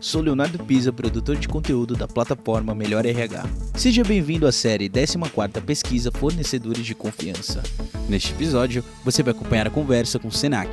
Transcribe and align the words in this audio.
Sou 0.00 0.20
Leonardo 0.20 0.58
Pisa, 0.64 0.92
produtor 0.92 1.36
de 1.36 1.48
conteúdo 1.48 1.94
da 1.94 2.06
plataforma 2.06 2.74
Melhor 2.74 3.04
RH. 3.04 3.44
Seja 3.74 4.02
bem-vindo 4.04 4.46
à 4.46 4.52
série 4.52 4.88
14ª 4.88 5.62
Pesquisa 5.62 6.10
Fornecedores 6.12 6.84
de 6.84 6.94
Confiança. 6.94 7.62
Neste 8.08 8.32
episódio, 8.32 8.84
você 9.04 9.22
vai 9.22 9.32
acompanhar 9.32 9.66
a 9.66 9.70
conversa 9.70 10.18
com 10.18 10.28
o 10.28 10.32
Senac. 10.32 10.70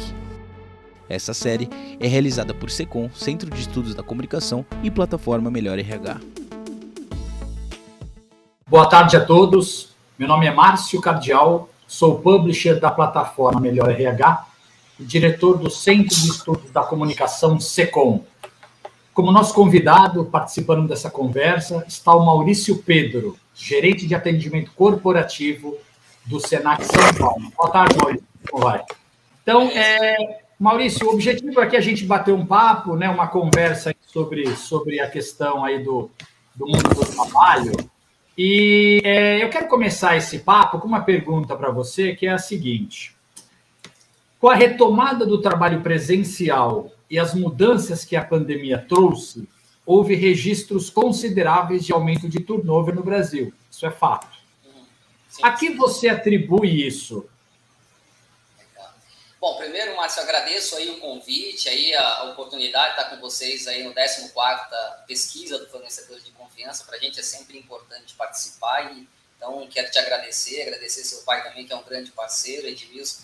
Essa 1.07 1.33
série 1.33 1.69
é 1.99 2.07
realizada 2.07 2.53
por 2.53 2.69
Secom, 2.69 3.09
Centro 3.13 3.49
de 3.49 3.59
Estudos 3.59 3.93
da 3.93 4.01
Comunicação 4.01 4.65
e 4.81 4.89
plataforma 4.89 5.51
Melhor 5.51 5.77
RH. 5.77 6.19
Boa 8.67 8.87
tarde 8.87 9.15
a 9.15 9.23
todos. 9.23 9.89
Meu 10.17 10.27
nome 10.27 10.47
é 10.47 10.51
Márcio 10.51 10.99
Cardial, 10.99 11.69
sou 11.87 12.19
publisher 12.19 12.79
da 12.79 12.89
plataforma 12.89 13.59
Melhor 13.59 13.89
RH 13.89 14.45
e 14.99 15.03
diretor 15.03 15.57
do 15.57 15.69
Centro 15.69 16.15
de 16.15 16.29
Estudos 16.29 16.71
da 16.71 16.81
Comunicação 16.81 17.59
SECOM. 17.59 18.23
Como 19.15 19.31
nosso 19.31 19.53
convidado, 19.53 20.25
participando 20.25 20.89
dessa 20.89 21.09
conversa, 21.09 21.85
está 21.87 22.13
o 22.13 22.25
Maurício 22.25 22.83
Pedro, 22.83 23.37
gerente 23.55 24.05
de 24.05 24.13
atendimento 24.13 24.73
corporativo 24.73 25.77
do 26.25 26.37
Senac 26.37 26.83
São 26.83 27.13
Paulo. 27.17 27.49
Boa 27.55 27.71
tarde, 27.71 27.95
Maurício. 27.97 28.27
Como 28.51 28.65
vai? 28.65 28.83
Então, 29.41 29.69
é, 29.69 30.41
Maurício, 30.59 31.07
o 31.07 31.13
objetivo 31.13 31.61
é 31.61 31.65
que 31.65 31.77
a 31.77 31.81
gente 31.81 32.03
bater 32.03 32.33
um 32.33 32.45
papo, 32.45 32.97
né, 32.97 33.07
uma 33.07 33.29
conversa 33.29 33.95
sobre, 34.05 34.53
sobre 34.57 34.99
a 34.99 35.09
questão 35.09 35.63
aí 35.63 35.81
do, 35.81 36.11
do 36.53 36.67
mundo 36.67 36.89
do 36.89 37.05
trabalho. 37.05 37.71
E 38.37 38.99
é, 39.01 39.41
eu 39.41 39.49
quero 39.49 39.69
começar 39.69 40.17
esse 40.17 40.39
papo 40.39 40.77
com 40.77 40.89
uma 40.89 41.03
pergunta 41.03 41.55
para 41.55 41.71
você, 41.71 42.13
que 42.13 42.27
é 42.27 42.31
a 42.31 42.37
seguinte. 42.37 43.15
Com 44.41 44.49
a 44.49 44.55
retomada 44.55 45.25
do 45.25 45.41
trabalho 45.41 45.79
presencial 45.79 46.91
e 47.09 47.19
as 47.19 47.33
mudanças 47.33 48.03
que 48.03 48.15
a 48.15 48.23
pandemia 48.23 48.83
trouxe, 48.87 49.47
houve 49.85 50.15
registros 50.15 50.89
consideráveis 50.89 51.85
de 51.85 51.93
aumento 51.93 52.27
de 52.27 52.39
turnover 52.39 52.95
no 52.95 53.03
Brasil. 53.03 53.53
Isso 53.69 53.85
é 53.85 53.91
fato. 53.91 54.35
Sim, 55.29 55.41
a 55.43 55.51
que 55.51 55.69
você 55.71 56.09
atribui 56.09 56.85
isso? 56.85 57.29
Bom, 59.39 59.57
primeiro, 59.57 59.95
Márcio, 59.95 60.23
agradeço 60.23 60.75
aí 60.75 60.89
o 60.89 60.99
convite, 60.99 61.69
aí 61.69 61.93
a, 61.93 62.23
oportunidade 62.31 62.95
de 62.95 62.99
estar 62.99 63.15
com 63.15 63.21
vocês 63.21 63.67
aí 63.67 63.83
no 63.83 63.93
14ª 63.93 65.05
pesquisa 65.05 65.59
do 65.59 65.67
fornecedor 65.67 66.19
de 66.19 66.31
confiança. 66.31 66.83
Para 66.83 66.95
a 66.95 66.99
gente 66.99 67.19
é 67.19 67.23
sempre 67.23 67.55
importante 67.55 68.15
participar 68.15 68.91
e 68.95 69.07
então 69.37 69.67
quero 69.67 69.91
te 69.91 69.99
agradecer, 69.99 70.63
agradecer 70.63 71.03
seu 71.03 71.21
pai 71.23 71.43
também, 71.43 71.67
que 71.67 71.73
é 71.73 71.75
um 71.75 71.83
grande 71.83 72.11
parceiro, 72.11 72.65
Edmilson, 72.65 73.21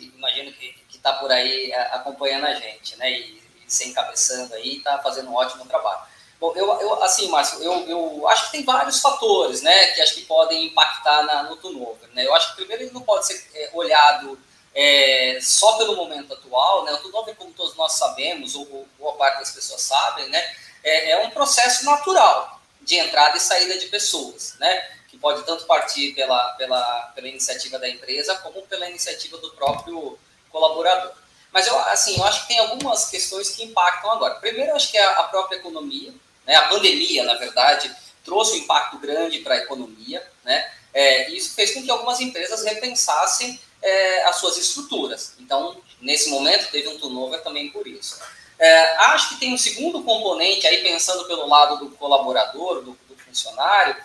imagino 0.00 0.52
que 0.52 0.74
está 0.90 1.12
por 1.12 1.30
aí 1.30 1.70
é, 1.70 1.80
acompanhando 1.94 2.46
a 2.46 2.54
gente, 2.54 2.96
né? 2.96 3.10
E, 3.10 3.42
e 3.66 3.72
se 3.72 3.88
encabeçando 3.88 4.54
aí, 4.54 4.78
está 4.78 4.98
fazendo 4.98 5.30
um 5.30 5.34
ótimo 5.34 5.66
trabalho. 5.66 6.02
Bom, 6.40 6.52
eu, 6.56 6.66
eu 6.80 7.02
assim, 7.02 7.28
Márcio, 7.28 7.62
eu, 7.62 7.72
eu 7.88 8.28
acho 8.28 8.46
que 8.46 8.52
tem 8.52 8.64
vários 8.64 9.00
fatores, 9.00 9.62
né, 9.62 9.86
que 9.92 10.02
acho 10.02 10.14
que 10.14 10.22
podem 10.22 10.66
impactar 10.66 11.22
na, 11.22 11.44
no 11.44 11.56
turnover, 11.56 12.08
né? 12.12 12.26
Eu 12.26 12.34
acho 12.34 12.50
que 12.50 12.56
primeiro 12.56 12.82
ele 12.82 12.92
não 12.92 13.02
pode 13.02 13.26
ser 13.26 13.48
é, 13.54 13.70
olhado 13.72 14.38
é, 14.74 15.38
só 15.40 15.78
pelo 15.78 15.96
momento 15.96 16.34
atual, 16.34 16.84
né? 16.84 16.92
O 16.92 16.98
turnover, 16.98 17.36
como 17.36 17.52
todos 17.52 17.74
nós 17.76 17.92
sabemos, 17.92 18.54
ou 18.54 18.86
boa 18.98 19.14
parte 19.14 19.38
das 19.38 19.52
pessoas 19.52 19.80
sabem, 19.80 20.28
né, 20.28 20.54
é, 20.82 21.12
é 21.12 21.22
um 21.24 21.30
processo 21.30 21.84
natural 21.84 22.60
de 22.82 22.96
entrada 22.96 23.36
e 23.36 23.40
saída 23.40 23.78
de 23.78 23.86
pessoas, 23.86 24.54
né? 24.58 24.90
Que 25.14 25.20
pode 25.20 25.44
tanto 25.44 25.64
partir 25.64 26.12
pela, 26.12 26.40
pela, 26.54 27.12
pela 27.14 27.28
iniciativa 27.28 27.78
da 27.78 27.88
empresa 27.88 28.34
como 28.38 28.62
pela 28.62 28.88
iniciativa 28.88 29.38
do 29.38 29.50
próprio 29.52 30.18
colaborador. 30.50 31.12
Mas 31.52 31.68
eu, 31.68 31.78
assim, 31.78 32.16
eu 32.16 32.24
acho 32.24 32.42
que 32.42 32.48
tem 32.48 32.58
algumas 32.58 33.08
questões 33.08 33.50
que 33.50 33.62
impactam 33.62 34.10
agora. 34.10 34.34
Primeiro, 34.36 34.72
eu 34.72 34.76
acho 34.76 34.90
que 34.90 34.98
é 34.98 35.04
a 35.04 35.22
própria 35.24 35.56
economia, 35.56 36.12
né? 36.44 36.56
a 36.56 36.68
pandemia, 36.68 37.22
na 37.22 37.34
verdade, 37.34 37.94
trouxe 38.24 38.54
um 38.54 38.58
impacto 38.58 38.98
grande 38.98 39.38
para 39.38 39.54
a 39.54 39.58
economia, 39.58 40.26
né? 40.42 40.72
É, 40.92 41.30
isso 41.30 41.54
fez 41.54 41.72
com 41.72 41.82
que 41.82 41.90
algumas 41.90 42.20
empresas 42.20 42.64
repensassem 42.64 43.58
é, 43.82 44.24
as 44.24 44.36
suas 44.36 44.56
estruturas. 44.56 45.34
Então, 45.38 45.80
nesse 46.00 46.30
momento, 46.30 46.70
teve 46.70 46.88
um 46.88 46.98
turnover 46.98 47.42
também 47.42 47.70
por 47.70 47.86
isso. 47.86 48.18
É, 48.58 48.96
acho 49.06 49.30
que 49.30 49.40
tem 49.40 49.52
um 49.52 49.58
segundo 49.58 50.02
componente 50.02 50.66
aí, 50.66 50.82
pensando 50.82 51.24
pelo 51.26 51.48
lado 51.48 51.78
do 51.78 51.90
colaborador, 51.96 52.82
do, 52.82 52.98
do 53.08 53.16
funcionário, 53.16 53.96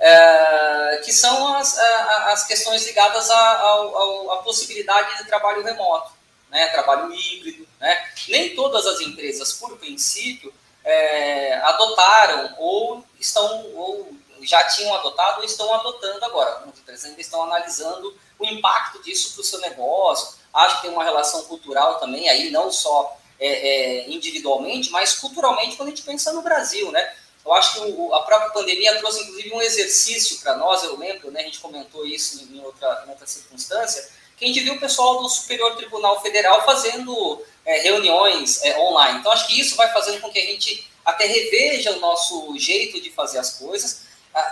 é, 0.00 1.00
que 1.04 1.12
são 1.12 1.54
as, 1.56 1.76
as 1.78 2.46
questões 2.46 2.86
ligadas 2.86 3.30
à 3.30 4.40
possibilidade 4.44 5.18
de 5.18 5.24
trabalho 5.24 5.62
remoto, 5.62 6.12
né, 6.50 6.68
trabalho 6.68 7.12
híbrido. 7.12 7.66
Né? 7.80 8.10
Nem 8.28 8.54
todas 8.54 8.86
as 8.86 9.00
empresas, 9.00 9.52
por 9.54 9.76
princípio, 9.76 10.52
é, 10.84 11.54
adotaram 11.64 12.54
ou 12.58 13.04
estão 13.18 13.66
ou 13.74 14.16
já 14.42 14.64
tinham 14.64 14.94
adotado 14.94 15.38
ou 15.38 15.44
estão 15.44 15.72
adotando 15.74 16.24
agora. 16.24 16.50
Algumas 16.52 16.78
empresas 16.78 17.04
ainda 17.06 17.20
estão 17.20 17.42
analisando 17.42 18.16
o 18.38 18.46
impacto 18.46 19.02
disso 19.02 19.34
para 19.34 19.40
o 19.40 19.44
seu 19.44 19.60
negócio. 19.60 20.38
Acho 20.54 20.76
que 20.76 20.82
tem 20.82 20.90
uma 20.90 21.04
relação 21.04 21.42
cultural 21.44 21.98
também 21.98 22.28
aí, 22.28 22.50
não 22.50 22.70
só 22.70 23.16
é, 23.38 23.48
é, 23.48 24.10
individualmente, 24.10 24.90
mas 24.90 25.14
culturalmente 25.14 25.76
quando 25.76 25.88
a 25.88 25.90
gente 25.90 26.02
pensa 26.02 26.32
no 26.32 26.42
Brasil, 26.42 26.90
né? 26.92 27.12
Eu 27.48 27.54
acho 27.54 27.72
que 27.72 27.80
o, 27.80 28.14
a 28.14 28.22
própria 28.22 28.50
pandemia 28.50 28.98
trouxe, 28.98 29.22
inclusive, 29.22 29.54
um 29.54 29.62
exercício 29.62 30.38
para 30.40 30.56
nós, 30.56 30.82
eu 30.84 30.98
lembro, 30.98 31.30
né, 31.30 31.40
a 31.40 31.44
gente 31.44 31.60
comentou 31.60 32.06
isso 32.06 32.46
em 32.52 32.60
outra, 32.62 33.04
em 33.06 33.10
outra 33.10 33.26
circunstância, 33.26 34.06
que 34.36 34.44
a 34.44 34.48
gente 34.48 34.60
viu 34.60 34.74
o 34.74 34.80
pessoal 34.80 35.22
do 35.22 35.28
Superior 35.28 35.74
Tribunal 35.76 36.20
Federal 36.20 36.64
fazendo 36.64 37.42
é, 37.64 37.80
reuniões 37.80 38.62
é, 38.62 38.78
online. 38.78 39.18
Então, 39.18 39.32
acho 39.32 39.46
que 39.46 39.58
isso 39.58 39.76
vai 39.76 39.90
fazendo 39.92 40.20
com 40.20 40.30
que 40.30 40.38
a 40.38 40.46
gente 40.46 40.88
até 41.04 41.24
reveja 41.24 41.92
o 41.92 42.00
nosso 42.00 42.54
jeito 42.58 43.00
de 43.00 43.10
fazer 43.10 43.38
as 43.38 43.54
coisas, 43.54 44.06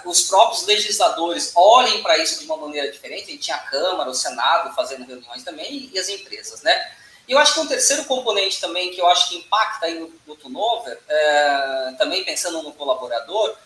os 0.04 0.22
próprios 0.22 0.66
legisladores 0.66 1.52
olhem 1.54 2.02
para 2.02 2.18
isso 2.18 2.40
de 2.40 2.46
uma 2.46 2.56
maneira 2.56 2.90
diferente. 2.90 3.24
A 3.24 3.30
gente 3.30 3.38
tinha 3.38 3.56
a 3.56 3.60
Câmara, 3.60 4.10
o 4.10 4.14
Senado 4.14 4.74
fazendo 4.74 5.06
reuniões 5.06 5.44
também 5.44 5.90
e 5.92 5.98
as 5.98 6.08
empresas, 6.08 6.62
né? 6.62 6.92
E 7.28 7.32
eu 7.32 7.38
acho 7.38 7.54
que 7.54 7.60
um 7.60 7.66
terceiro 7.66 8.04
componente 8.04 8.60
também 8.60 8.90
que 8.90 9.00
eu 9.00 9.06
acho 9.06 9.28
que 9.28 9.36
impacta 9.36 9.86
aí 9.86 9.98
no, 9.98 10.12
no 10.26 10.36
turnover, 10.36 10.98
é, 11.08 11.94
também 11.98 12.24
pensando 12.24 12.62
no 12.62 12.72
colaborador, 12.72 13.56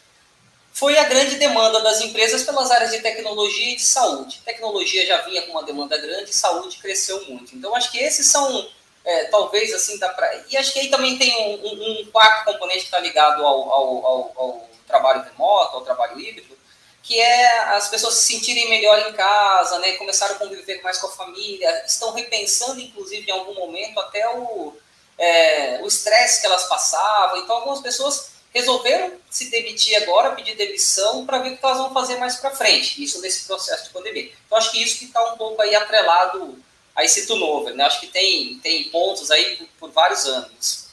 foi 0.73 0.97
a 0.97 1.05
grande 1.05 1.37
demanda 1.37 1.81
das 1.83 2.01
empresas 2.01 2.43
pelas 2.45 2.71
áreas 2.71 2.91
de 2.91 3.01
tecnologia 3.01 3.73
e 3.73 3.77
de 3.77 3.83
saúde. 3.83 4.41
Tecnologia 4.45 5.05
já 5.05 5.19
vinha 5.23 5.43
com 5.43 5.53
uma 5.53 5.63
demanda 5.63 5.99
grande 5.99 6.33
saúde 6.33 6.79
cresceu 6.79 7.23
muito. 7.29 7.55
Então, 7.55 7.75
acho 7.75 7.91
que 7.91 7.99
esses 7.99 8.27
são, 8.27 8.69
é, 9.05 9.25
talvez, 9.25 9.75
assim, 9.75 9.99
dá 9.99 10.09
pra... 10.09 10.33
E 10.49 10.57
acho 10.57 10.73
que 10.73 10.79
aí 10.79 10.89
também 10.89 11.19
tem 11.19 11.37
um, 11.37 11.67
um, 11.67 12.01
um 12.01 12.07
quarto 12.07 12.45
componente 12.45 12.81
que 12.81 12.85
está 12.87 13.01
ligado 13.01 13.45
ao, 13.45 13.71
ao, 13.71 14.07
ao, 14.07 14.33
ao 14.37 14.71
trabalho 14.87 15.23
remoto, 15.23 15.77
ao 15.77 15.85
trabalho 15.85 16.19
híbrido, 16.19 16.57
que 17.03 17.19
é 17.19 17.75
as 17.75 17.89
pessoas 17.89 18.15
se 18.15 18.33
sentirem 18.33 18.69
melhor 18.69 18.99
em 19.09 19.13
casa, 19.13 19.79
né, 19.79 19.93
começaram 19.93 20.37
a 20.37 20.39
conviver 20.39 20.83
mais 20.83 20.99
com 20.99 21.07
a 21.07 21.13
família, 21.13 21.85
estão 21.87 22.13
repensando, 22.13 22.81
inclusive, 22.81 23.27
em 23.29 23.33
algum 23.33 23.55
momento, 23.55 23.99
até 24.01 24.29
o 24.37 24.77
é, 25.19 25.85
estresse 25.87 26.41
que 26.41 26.47
elas 26.47 26.65
passavam. 26.65 27.39
Então, 27.39 27.57
algumas 27.57 27.81
pessoas 27.81 28.31
resolveram 28.53 29.13
se 29.31 29.51
demitir 29.51 29.97
agora, 30.03 30.35
pedir 30.35 30.57
demissão, 30.57 31.25
para 31.25 31.39
ver 31.39 31.53
o 31.53 31.57
que 31.57 31.65
elas 31.65 31.79
vão 31.79 31.93
fazer 31.93 32.17
mais 32.17 32.37
para 32.37 32.51
frente, 32.51 33.03
isso 33.03 33.21
nesse 33.21 33.47
processo 33.47 33.85
de 33.85 33.91
pandemia. 33.91 34.31
Então, 34.47 34.59
acho 34.59 34.73
que 34.73 34.83
isso 34.83 34.99
que 34.99 35.05
está 35.07 35.33
um 35.33 35.37
pouco 35.37 35.63
aí 35.63 35.75
atrelado 35.75 36.59
a 36.95 37.05
esse 37.05 37.27
turnover, 37.27 37.75
né? 37.75 37.85
Acho 37.85 38.01
que 38.01 38.09
tem, 38.09 38.59
tem 38.59 38.85
pontos 38.91 39.31
aí 39.31 39.57
por, 39.57 39.69
por 39.79 39.91
vários 39.91 40.27
anos. 40.27 40.89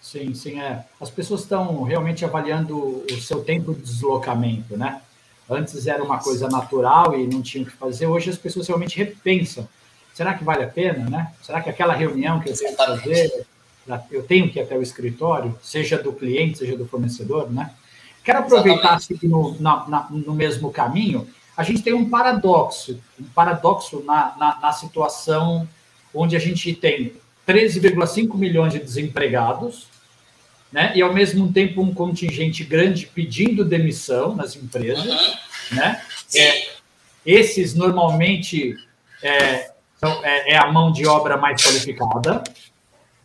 Sim, 0.00 0.34
sim, 0.34 0.60
é. 0.60 0.84
As 1.00 1.10
pessoas 1.10 1.42
estão 1.42 1.82
realmente 1.82 2.24
avaliando 2.24 3.04
o 3.10 3.20
seu 3.20 3.44
tempo 3.44 3.74
de 3.74 3.82
deslocamento, 3.82 4.76
né? 4.76 5.02
Antes 5.48 5.86
era 5.86 6.02
uma 6.02 6.18
coisa 6.18 6.48
natural 6.48 7.18
e 7.18 7.26
não 7.26 7.40
tinha 7.40 7.62
o 7.62 7.66
que 7.66 7.72
fazer. 7.72 8.06
Hoje 8.06 8.30
as 8.30 8.36
pessoas 8.36 8.66
realmente 8.66 8.96
repensam. 8.98 9.68
Será 10.12 10.34
que 10.34 10.42
vale 10.42 10.64
a 10.64 10.68
pena, 10.68 11.08
né? 11.08 11.32
Será 11.42 11.60
que 11.60 11.70
aquela 11.70 11.94
reunião 11.94 12.40
que 12.40 12.48
eu 12.50 12.56
tenho 12.56 12.70
que 12.70 12.76
fazer, 12.76 13.46
eu 14.10 14.22
tenho 14.22 14.50
que 14.50 14.58
ir 14.58 14.62
até 14.62 14.76
o 14.76 14.82
escritório, 14.82 15.56
seja 15.62 15.98
do 15.98 16.12
cliente, 16.12 16.58
seja 16.58 16.76
do 16.76 16.86
fornecedor, 16.86 17.50
né? 17.52 17.70
Quero 18.24 18.40
aproveitar 18.40 18.94
assim, 18.94 19.16
no, 19.22 19.56
na, 19.60 19.88
na, 19.88 20.08
no 20.10 20.34
mesmo 20.34 20.72
caminho. 20.72 21.28
A 21.56 21.62
gente 21.62 21.82
tem 21.82 21.94
um 21.94 22.10
paradoxo, 22.10 22.98
um 23.20 23.24
paradoxo 23.24 24.02
na, 24.04 24.34
na, 24.36 24.58
na 24.60 24.72
situação 24.72 25.68
onde 26.12 26.34
a 26.34 26.38
gente 26.38 26.74
tem 26.74 27.12
13,5 27.46 28.34
milhões 28.36 28.72
de 28.72 28.80
desempregados, 28.80 29.86
né? 30.76 30.92
E 30.94 31.00
ao 31.00 31.10
mesmo 31.10 31.50
tempo 31.50 31.80
um 31.80 31.94
contingente 31.94 32.62
grande 32.62 33.06
pedindo 33.06 33.64
demissão 33.64 34.36
nas 34.36 34.54
empresas, 34.54 35.06
uhum. 35.06 35.76
né? 35.78 36.02
É, 36.36 36.66
esses 37.24 37.74
normalmente 37.74 38.76
é, 39.22 39.70
são, 39.98 40.22
é, 40.22 40.52
é, 40.52 40.58
a 40.58 40.70
mão 40.70 40.92
de 40.92 41.06
obra 41.06 41.38
mais 41.38 41.64
qualificada. 41.64 42.44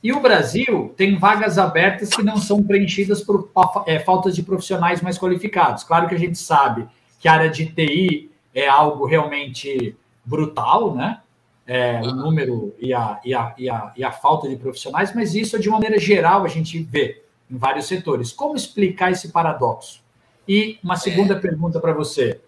E 0.01 0.13
o 0.13 0.21
Brasil 0.21 0.93
tem 0.95 1.17
vagas 1.17 1.57
abertas 1.57 2.11
que 2.11 2.23
não 2.23 2.37
são 2.37 2.63
preenchidas 2.63 3.21
por 3.21 3.51
é, 3.85 3.99
faltas 3.99 4.33
de 4.33 4.43
profissionais 4.43 5.01
mais 5.01 5.17
qualificados. 5.19 5.83
Claro 5.83 6.07
que 6.07 6.15
a 6.15 6.17
gente 6.19 6.37
sabe 6.37 6.87
que 7.19 7.27
a 7.27 7.33
área 7.33 7.49
de 7.49 7.65
TI 7.65 8.31
é 8.55 8.69
algo 8.69 9.05
realmente 9.05 9.93
brutal, 10.23 10.95
né? 10.95 11.19
É, 11.67 11.99
o 12.01 12.15
número 12.15 12.73
e 12.79 12.93
a, 12.93 13.19
e, 13.25 13.33
a, 13.33 13.53
e, 13.57 13.69
a, 13.69 13.93
e 13.97 14.03
a 14.05 14.11
falta 14.11 14.47
de 14.47 14.55
profissionais, 14.55 15.13
mas 15.13 15.35
isso, 15.35 15.59
de 15.59 15.67
uma 15.67 15.79
maneira 15.79 15.99
geral, 15.99 16.43
a 16.43 16.47
gente 16.47 16.81
vê 16.81 17.21
em 17.51 17.57
vários 17.57 17.87
setores. 17.87 18.31
Como 18.31 18.55
explicar 18.55 19.11
esse 19.11 19.29
paradoxo? 19.29 20.01
E 20.47 20.79
uma 20.83 20.95
segunda 20.95 21.35
é. 21.35 21.39
pergunta 21.39 21.79
para 21.79 21.93
você. 21.93 22.39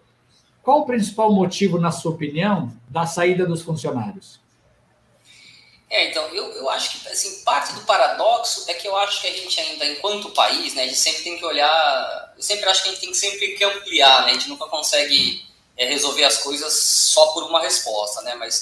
Qual 0.62 0.80
o 0.80 0.86
principal 0.86 1.32
motivo, 1.32 1.78
na 1.78 1.90
sua 1.90 2.12
opinião, 2.12 2.72
da 2.88 3.06
saída 3.06 3.46
dos 3.46 3.62
funcionários? 3.62 4.40
É, 5.90 6.10
então, 6.10 6.26
eu, 6.28 6.44
eu 6.54 6.70
acho 6.70 6.90
que, 6.90 7.08
assim, 7.08 7.44
parte 7.44 7.72
do 7.74 7.82
paradoxo 7.82 8.64
é 8.66 8.74
que 8.74 8.88
eu 8.88 8.96
acho 8.96 9.20
que 9.20 9.28
a 9.28 9.32
gente 9.32 9.60
ainda, 9.60 9.86
enquanto 9.86 10.30
país, 10.30 10.74
né, 10.74 10.82
a 10.82 10.86
gente 10.86 10.98
sempre 10.98 11.22
tem 11.22 11.38
que 11.38 11.44
olhar, 11.44 12.32
eu 12.36 12.42
sempre 12.42 12.68
acho 12.68 12.82
que 12.82 12.88
a 12.88 12.92
gente 12.92 13.00
tem 13.00 13.10
que 13.10 13.16
sempre 13.16 13.48
que 13.48 13.62
ampliar, 13.62 14.24
né, 14.24 14.30
a 14.30 14.34
gente 14.34 14.48
nunca 14.48 14.66
consegue 14.66 15.44
é, 15.76 15.86
resolver 15.86 16.24
as 16.24 16.38
coisas 16.38 16.72
só 16.72 17.28
por 17.28 17.44
uma 17.44 17.60
resposta, 17.60 18.22
né, 18.22 18.34
mas 18.34 18.60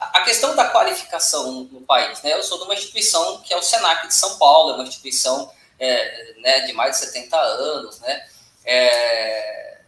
a, 0.00 0.20
questão 0.20 0.56
da 0.56 0.70
qualificação 0.70 1.52
no, 1.52 1.64
no, 1.64 1.80
país, 1.82 2.22
né, 2.22 2.32
eu 2.32 2.42
sou 2.42 2.56
de 2.56 2.64
uma 2.64 2.72
instituição 2.72 3.42
que 3.42 3.52
é 3.52 3.58
o 3.58 3.62
Senac 3.62 4.06
de 4.06 4.14
São 4.14 4.38
Paulo, 4.38 4.70
é 4.70 4.74
uma 4.76 4.84
instituição 4.84 5.50
é, 5.80 6.34
né, 6.38 6.60
de 6.60 6.72
mais 6.72 6.92
de 6.92 7.06
70 7.06 7.36
anos, 7.36 7.98
né, 8.00 8.28
é, 8.64 9.80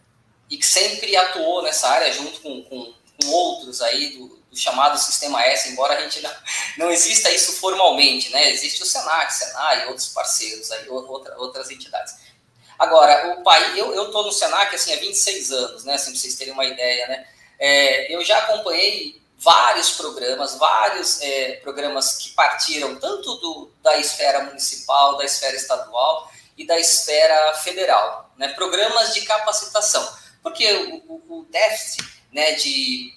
e 0.51 0.57
que 0.57 0.67
sempre 0.67 1.15
atuou 1.17 1.63
nessa 1.63 1.89
área 1.89 2.13
junto 2.13 2.41
com, 2.41 2.63
com, 2.65 2.95
com 3.21 3.31
outros 3.31 3.81
aí 3.81 4.17
do, 4.17 4.43
do 4.53 4.59
chamado 4.59 4.99
Sistema 4.99 5.43
S, 5.45 5.71
embora 5.71 5.97
a 5.97 6.01
gente 6.03 6.21
não, 6.21 6.31
não 6.77 6.91
exista 6.91 7.31
isso 7.31 7.55
formalmente, 7.55 8.31
né? 8.31 8.51
Existe 8.51 8.83
o 8.83 8.87
Senac, 8.87 9.33
Senai 9.33 9.85
e 9.85 9.87
outros 9.87 10.09
parceiros, 10.09 10.71
aí, 10.71 10.87
outra, 10.91 11.39
outras 11.39 11.71
entidades. 11.71 12.15
Agora, 12.79 13.39
o 13.39 13.43
país, 13.43 13.79
eu 13.79 14.05
estou 14.05 14.25
no 14.25 14.33
Senac 14.33 14.75
assim, 14.75 14.93
há 14.93 14.97
26 14.97 15.53
anos, 15.53 15.85
né? 15.85 15.95
Assim, 15.95 16.11
para 16.11 16.21
vocês 16.21 16.35
terem 16.35 16.53
uma 16.53 16.67
ideia, 16.67 17.09
né? 17.09 17.27
É, 17.59 18.15
eu 18.15 18.23
já 18.23 18.39
acompanhei 18.39 19.22
vários 19.43 19.91
programas, 19.91 20.57
vários 20.57 21.21
é, 21.21 21.57
programas 21.57 22.17
que 22.17 22.31
partiram 22.31 22.95
tanto 22.97 23.35
do, 23.37 23.73
da 23.83 23.99
esfera 23.99 24.45
municipal, 24.45 25.17
da 25.17 25.25
esfera 25.25 25.57
estadual 25.57 26.31
e 26.57 26.65
da 26.65 26.79
esfera 26.79 27.55
federal, 27.55 28.31
né? 28.37 28.49
Programas 28.49 29.13
de 29.13 29.23
capacitação, 29.23 30.09
porque 30.43 30.73
o, 30.73 31.13
o, 31.13 31.41
o 31.41 31.45
déficit 31.47 32.23
né, 32.33 32.53
de 32.53 33.13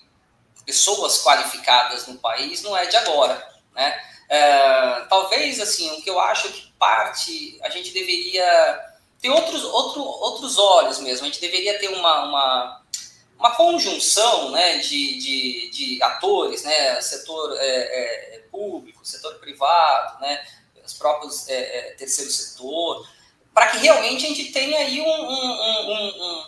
pessoas 0.66 1.22
qualificadas 1.22 2.08
no 2.08 2.18
país 2.18 2.64
não 2.64 2.76
é 2.76 2.88
de 2.88 2.98
agora, 2.98 3.48
né? 3.74 4.02
É, 4.28 5.02
talvez, 5.08 5.60
assim, 5.60 5.92
o 5.92 6.02
que 6.02 6.10
eu 6.10 6.20
acho 6.20 6.50
que 6.50 6.74
parte, 6.80 7.60
a 7.62 7.70
gente 7.70 7.92
deveria 7.92 8.84
ter 9.22 9.30
outros, 9.30 9.64
outro, 9.64 10.02
outros 10.02 10.58
olhos 10.58 10.98
mesmo, 11.00 11.26
a 11.26 11.30
gente 11.30 11.40
deveria 11.40 11.78
ter 11.78 11.90
uma, 11.90 12.24
uma, 12.24 12.85
uma 13.38 13.56
conjunção 13.56 14.52
né, 14.52 14.78
de, 14.78 15.18
de, 15.20 15.70
de 15.72 16.04
atores, 16.04 16.64
né, 16.64 17.00
setor 17.02 17.56
é, 17.58 18.36
é, 18.36 18.40
público, 18.52 19.06
setor 19.06 19.36
privado, 19.36 20.20
né, 20.22 20.46
os 20.84 20.94
próprios 20.94 21.48
é, 21.50 21.54
é, 21.54 21.82
terceiro 21.96 22.32
setor, 22.32 23.08
para 23.54 23.68
que 23.68 23.78
realmente 23.78 24.26
a 24.26 24.30
gente 24.30 24.52
tenha 24.52 24.80
aí 24.80 25.02
um, 25.02 25.06
um, 25.06 25.92
um, 25.92 26.46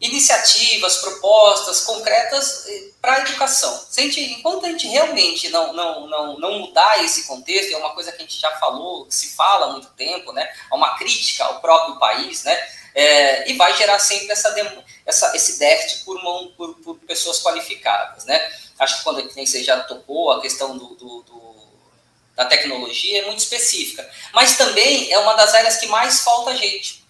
iniciativas, 0.00 0.98
propostas 0.98 1.84
concretas 1.84 2.66
eh, 2.66 2.90
para 3.00 3.14
a 3.14 3.20
educação. 3.20 3.86
A 3.96 4.00
gente, 4.00 4.20
enquanto 4.20 4.66
a 4.66 4.70
gente 4.70 4.86
realmente 4.88 5.48
não, 5.48 5.72
não, 5.72 6.06
não, 6.06 6.38
não 6.38 6.58
mudar 6.60 7.02
esse 7.02 7.26
contexto, 7.26 7.72
é 7.72 7.76
uma 7.76 7.94
coisa 7.94 8.12
que 8.12 8.18
a 8.18 8.20
gente 8.20 8.38
já 8.38 8.50
falou, 8.58 9.06
se 9.10 9.34
fala 9.34 9.66
há 9.66 9.72
muito 9.72 9.88
tempo, 9.88 10.32
né? 10.32 10.46
É 10.70 10.74
uma 10.74 10.96
crítica 10.98 11.44
ao 11.44 11.60
próprio 11.60 11.98
país, 11.98 12.44
né? 12.44 12.56
É, 12.98 13.50
e 13.50 13.52
vai 13.58 13.76
gerar 13.76 13.98
sempre 13.98 14.32
essa, 14.32 14.54
essa, 15.04 15.36
esse 15.36 15.58
déficit 15.58 16.02
por, 16.02 16.22
mão, 16.22 16.50
por, 16.56 16.74
por, 16.76 16.98
pessoas 17.00 17.42
qualificadas, 17.42 18.24
né? 18.24 18.40
Acho 18.78 18.96
que 18.96 19.04
quando 19.04 19.22
nem 19.34 19.44
você 19.44 19.62
já 19.62 19.80
tocou 19.80 20.32
a 20.32 20.40
questão 20.40 20.78
do, 20.78 20.94
do, 20.94 21.22
do, 21.22 21.68
da 22.34 22.46
tecnologia 22.46 23.20
é 23.20 23.26
muito 23.26 23.40
específica, 23.40 24.10
mas 24.32 24.56
também 24.56 25.12
é 25.12 25.18
uma 25.18 25.34
das 25.34 25.52
áreas 25.52 25.76
que 25.76 25.86
mais 25.88 26.20
falta 26.22 26.56
gente, 26.56 27.04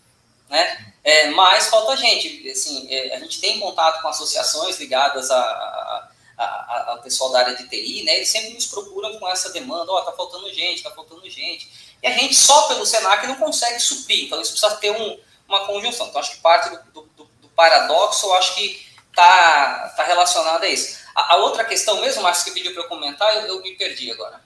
né? 0.50 0.93
É, 1.05 1.31
falta 1.71 1.97
gente. 1.97 2.50
Assim, 2.50 2.93
é, 2.93 3.15
a 3.15 3.21
gente 3.21 3.41
tem 3.41 3.61
contato 3.61 4.03
com 4.03 4.09
associações 4.09 4.81
ligadas 4.81 5.31
a, 5.31 5.38
a, 5.38 6.09
a, 6.37 6.85
ao 6.88 6.99
pessoal 6.99 7.31
da 7.31 7.38
área 7.38 7.55
de 7.55 7.69
TI, 7.69 8.03
né? 8.03 8.17
Eles 8.17 8.29
sempre 8.29 8.55
nos 8.55 8.67
procuram 8.67 9.17
com 9.21 9.29
essa 9.29 9.50
demanda, 9.50 9.93
ó, 9.93 10.00
oh, 10.00 10.03
tá 10.03 10.11
faltando 10.11 10.53
gente, 10.53 10.83
tá 10.83 10.91
faltando 10.91 11.31
gente. 11.31 11.69
E 12.03 12.09
a 12.09 12.11
gente 12.11 12.35
só 12.35 12.62
pelo 12.62 12.85
Senac 12.85 13.25
não 13.29 13.37
consegue 13.37 13.79
suprir, 13.79 14.25
então 14.25 14.41
isso 14.41 14.50
precisa 14.50 14.75
ter 14.79 14.91
um, 14.91 15.17
uma 15.49 15.67
conjunção. 15.67 16.09
Então 16.09 16.21
acho 16.21 16.33
que 16.33 16.41
parte 16.41 16.71
do, 16.93 17.03
do, 17.03 17.31
do 17.41 17.49
paradoxo, 17.55 18.27
eu 18.27 18.35
acho 18.35 18.55
que 18.55 18.87
tá, 19.15 19.95
tá 19.97 20.05
relacionada 20.05 20.67
a 20.67 20.69
isso. 20.69 20.99
A, 21.15 21.35
a 21.35 21.37
outra 21.39 21.65
questão 21.65 22.01
mesmo, 22.01 22.23
Márcio, 22.23 22.47
que 22.47 22.53
pediu 22.53 22.73
para 22.73 22.83
eu 22.83 22.89
comentar, 22.89 23.35
eu, 23.37 23.47
eu 23.47 23.63
me 23.63 23.73
perdi 23.73 24.11
agora. 24.13 24.41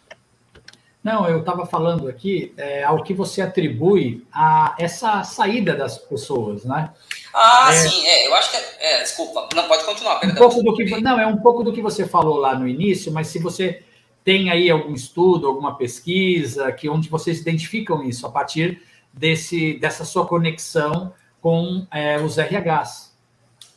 Não, 1.02 1.26
eu 1.26 1.40
estava 1.40 1.64
falando 1.64 2.08
aqui 2.08 2.52
é, 2.58 2.84
ao 2.84 3.02
que 3.02 3.14
você 3.14 3.40
atribui 3.40 4.26
a 4.30 4.76
essa 4.78 5.24
saída 5.24 5.74
das 5.74 5.96
pessoas, 5.96 6.64
né? 6.64 6.90
Ah, 7.32 7.70
é, 7.72 7.76
sim, 7.76 8.06
é, 8.06 8.26
eu 8.28 8.34
acho 8.34 8.50
que 8.50 8.56
é, 8.56 8.76
é, 8.80 9.02
desculpa, 9.02 9.48
não 9.54 9.66
pode 9.66 9.84
continuar, 9.84 10.20
perdão. 10.20 10.36
Um 10.36 10.50
pouco 10.50 10.62
do 10.62 10.74
que, 10.74 11.00
não, 11.00 11.18
é 11.18 11.26
um 11.26 11.38
pouco 11.38 11.62
do 11.62 11.72
que 11.72 11.80
você 11.80 12.06
falou 12.06 12.36
lá 12.36 12.54
no 12.54 12.68
início, 12.68 13.10
mas 13.10 13.28
se 13.28 13.38
você 13.38 13.82
tem 14.22 14.50
aí 14.50 14.68
algum 14.68 14.92
estudo, 14.92 15.48
alguma 15.48 15.74
pesquisa, 15.74 16.70
que 16.70 16.86
onde 16.86 17.08
vocês 17.08 17.40
identificam 17.40 18.02
isso 18.02 18.26
a 18.26 18.30
partir 18.30 18.82
desse, 19.12 19.74
dessa 19.74 20.04
sua 20.04 20.26
conexão 20.26 21.14
com 21.40 21.86
é, 21.90 22.18
os 22.18 22.36
RHs. 22.36 23.10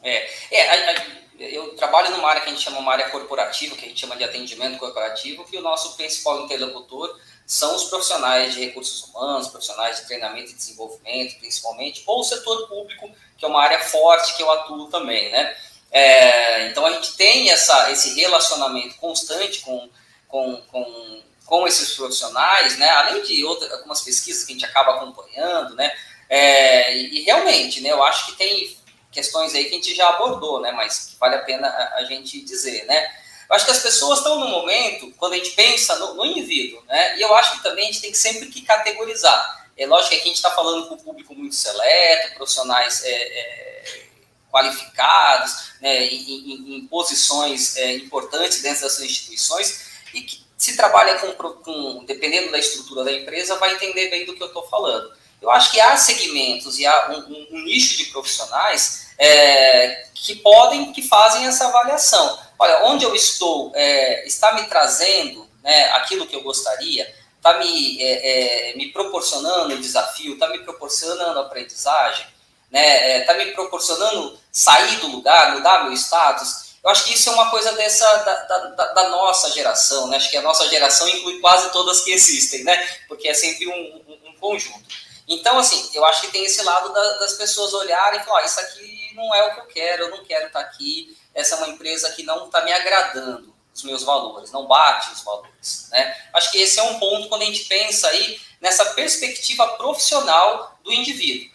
É, 0.03 0.30
é 0.51 0.69
a, 0.69 0.91
a 0.91 1.24
eu 1.39 1.75
trabalho 1.75 2.12
numa 2.12 2.30
área 2.30 2.41
que 2.41 2.47
a 2.47 2.51
gente 2.51 2.63
chama 2.63 2.80
uma 2.80 2.91
área 2.91 3.09
corporativa, 3.09 3.75
que 3.75 3.85
a 3.85 3.88
gente 3.88 4.00
chama 4.00 4.15
de 4.15 4.24
atendimento 4.24 4.77
corporativo, 4.77 5.44
que 5.45 5.57
o 5.57 5.62
nosso 5.62 5.95
principal 5.97 6.41
interlocutor 6.41 7.19
são 7.45 7.75
os 7.75 7.85
profissionais 7.85 8.53
de 8.53 8.63
recursos 8.63 9.03
humanos, 9.03 9.47
profissionais 9.47 9.97
de 9.97 10.07
treinamento 10.07 10.51
e 10.51 10.56
desenvolvimento, 10.56 11.38
principalmente, 11.39 12.03
ou 12.06 12.21
o 12.21 12.24
setor 12.24 12.68
público, 12.68 13.09
que 13.38 13.44
é 13.44 13.47
uma 13.47 13.62
área 13.62 13.79
forte 13.79 14.36
que 14.36 14.44
eu 14.44 14.51
atuo 14.51 14.88
também, 14.88 15.31
né? 15.31 15.56
É, 15.91 16.68
então 16.68 16.86
a 16.86 16.94
gente 16.94 17.15
tem 17.15 17.50
essa, 17.50 17.91
esse 17.91 18.19
relacionamento 18.19 18.95
constante 18.95 19.59
com, 19.62 19.89
com, 20.27 20.62
com, 20.71 21.21
com 21.45 21.68
esses 21.68 21.94
profissionais, 21.95 22.78
né? 22.78 22.90
Além 22.90 23.22
de 23.24 23.44
outras, 23.45 23.72
algumas 23.72 24.01
pesquisas 24.01 24.44
que 24.44 24.54
a 24.54 24.56
gente 24.56 24.66
acaba 24.66 24.95
acompanhando, 24.95 25.75
né? 25.75 25.92
É, 26.30 26.98
e, 26.98 27.22
realmente, 27.24 27.81
né? 27.81 27.90
Eu 27.90 28.04
acho 28.04 28.28
que 28.28 28.38
tem 28.38 28.78
questões 29.12 29.54
aí 29.54 29.66
que 29.66 29.72
a 29.72 29.74
gente 29.74 29.94
já 29.94 30.10
abordou, 30.10 30.62
né? 30.62 30.72
Mas 30.72 31.12
que 31.12 31.16
vale 31.18 31.36
a 31.36 31.42
pena 31.42 31.68
a, 31.68 31.98
a 31.98 32.04
gente 32.06 32.41
dizer, 32.41 32.86
né? 32.86 33.12
Eu 33.50 33.56
acho 33.56 33.65
que 33.65 33.72
as 33.72 33.84
pessoas 33.84 34.20
estão 34.20 34.39
no 34.39 34.48
momento, 34.48 35.13
quando 35.17 35.34
a 35.34 35.38
gente 35.38 35.51
pensa 35.51 35.96
no, 36.00 36.15
no, 36.15 36.25
indivíduo, 36.25 36.82
né? 36.88 37.17
E 37.17 37.22
eu 37.22 37.34
acho 37.36 37.58
que 37.58 37.63
também 37.63 37.84
a 37.84 37.91
gente 37.91 38.01
tem 38.01 38.12
que 38.12 38.17
sempre 38.17 38.48
que 38.48 38.62
categorizar. 38.62 39.67
É 39.77 39.86
lógico 39.86 40.12
que 40.12 40.15
aqui 40.15 40.25
a 40.25 40.27
gente 40.27 40.38
está 40.38 40.51
falando 40.51 40.88
com 40.88 40.96
um 40.96 41.00
público 41.00 41.36
muito 41.36 41.56
seleto, 41.56 42.36
profissionais 42.36 43.03
é, 43.03 43.10
é, 43.10 44.06
qualificados, 44.51 45.74
né, 45.82 46.06
em, 46.06 46.15
em, 46.15 46.75
em 46.77 46.88
posições 46.88 47.75
é, 47.75 47.94
importantes 47.96 48.62
dentro 48.62 48.82
das 48.82 49.00
instituições 49.00 49.88
e 50.13 50.22
que 50.22 50.42
se 50.63 50.77
trabalha 50.77 51.17
com, 51.17 51.34
com, 51.34 52.05
dependendo 52.05 52.50
da 52.50 52.58
estrutura 52.58 53.03
da 53.03 53.12
empresa, 53.12 53.58
vai 53.58 53.74
entender 53.74 54.10
bem 54.10 54.25
do 54.25 54.34
que 54.34 54.41
eu 54.41 54.48
estou 54.48 54.65
falando. 54.67 55.12
Eu 55.41 55.51
acho 55.51 55.70
que 55.72 55.82
há 55.82 55.98
segmentos 55.98 56.79
e 56.79 56.86
há 56.86 57.10
um, 57.10 57.48
um, 57.51 57.63
nicho 57.65 57.98
de 57.98 58.05
profissionais 58.05 59.10
é, 59.20 60.08
que 60.13 60.38
podem, 60.38 60.93
que 60.93 61.01
fazem 61.01 61.46
essa 61.48 61.67
avaliação. 61.67 62.39
Olha, 62.58 62.86
onde 62.86 63.03
eu 63.03 63.13
estou 63.13 63.74
é, 63.75 64.25
está 64.25 64.53
me 64.53 64.63
trazendo 64.67 65.46
né, 65.62 65.89
aquilo 65.96 66.25
que 66.25 66.36
eu 66.38 66.43
gostaria, 66.43 67.13
está 67.36 67.58
me, 67.58 68.01
é, 68.01 68.72
é 68.72 68.75
me 68.77 68.88
proporcionando 68.93 69.77
desafio, 69.79 70.36
está 70.36 70.48
me 70.48 70.60
proporcionando 70.60 71.41
aprendizagem, 71.41 72.25
está 72.25 72.79
né, 72.79 73.17
é, 73.17 73.22
tá 73.25 73.34
me 73.34 73.48
proporcionando 73.48 74.39
sair 74.50 74.96
do 75.01 75.08
lugar, 75.08 75.55
mudar 75.55 75.84
meu 75.84 75.91
status. 75.91 76.62
Eu 76.84 76.90
acho 76.90 77.06
que 77.06 77.13
isso 77.13 77.30
é 77.30 77.34
uma 77.34 77.50
coisa 77.50 77.72
dessa 77.74 78.06
da, 78.18 78.36
da, 78.44 78.86
da, 78.94 79.10
nossa 79.10 79.50
geração, 79.52 80.08
né? 80.08 80.18
Acho 80.18 80.30
que 80.30 80.36
a 80.36 80.42
nossa 80.42 80.68
geração 80.68 81.08
inclui 81.08 81.40
quase 81.40 81.72
todas 81.72 82.02
que 82.02 82.12
existem, 82.12 82.63
né? 82.66 82.75
Porque 83.08 83.30
é 83.30 83.34
sempre 83.34 83.68
um, 83.68 84.04
um, 84.06 84.30
um 84.30 84.34
conjunto. 84.38 84.84
Então, 85.25 85.58
assim, 85.58 85.90
eu 85.94 86.04
acho 86.04 86.22
que 86.22 86.32
tem 86.32 86.44
esse 86.44 86.62
lado 86.62 86.92
da, 86.92 87.18
das 87.20 87.34
pessoas 87.34 87.74
olharem 87.74 88.20
e 88.20 88.24
falar, 88.24 88.42
oh, 88.42 88.46
isso 88.46 88.60
aqui 88.60 89.13
não 89.16 89.34
é 89.34 89.48
o 89.48 89.54
que 89.54 89.60
eu 89.62 89.66
quero, 89.68 90.04
eu 90.04 90.12
não 90.12 90.25
quero 90.25 90.48
estar 90.48 90.60
aqui, 90.60 91.18
essa 91.34 91.56
é 91.56 91.58
uma 91.60 91.70
empresa 91.70 92.12
que 92.12 92.24
não 92.24 92.46
está 92.46 92.62
me 92.62 92.74
agradando 92.74 93.54
os 93.74 93.84
meus 93.84 94.04
valores, 94.04 94.52
não 94.52 94.68
bate 94.68 95.12
os 95.13 95.24
valores. 95.24 95.88
Né? 95.90 96.16
Acho 96.34 96.52
que 96.52 96.62
esse 96.62 96.80
é 96.80 96.84
um 96.84 97.00
ponto 97.00 97.30
quando 97.30 97.42
a 97.42 97.46
gente 97.46 97.63
pensa 97.66 98.08
aí 98.10 98.40
nessa 98.62 98.86
perspectiva 98.94 99.68
profissional 99.78 100.78
do 100.84 100.94
indivíduo. 100.94 101.50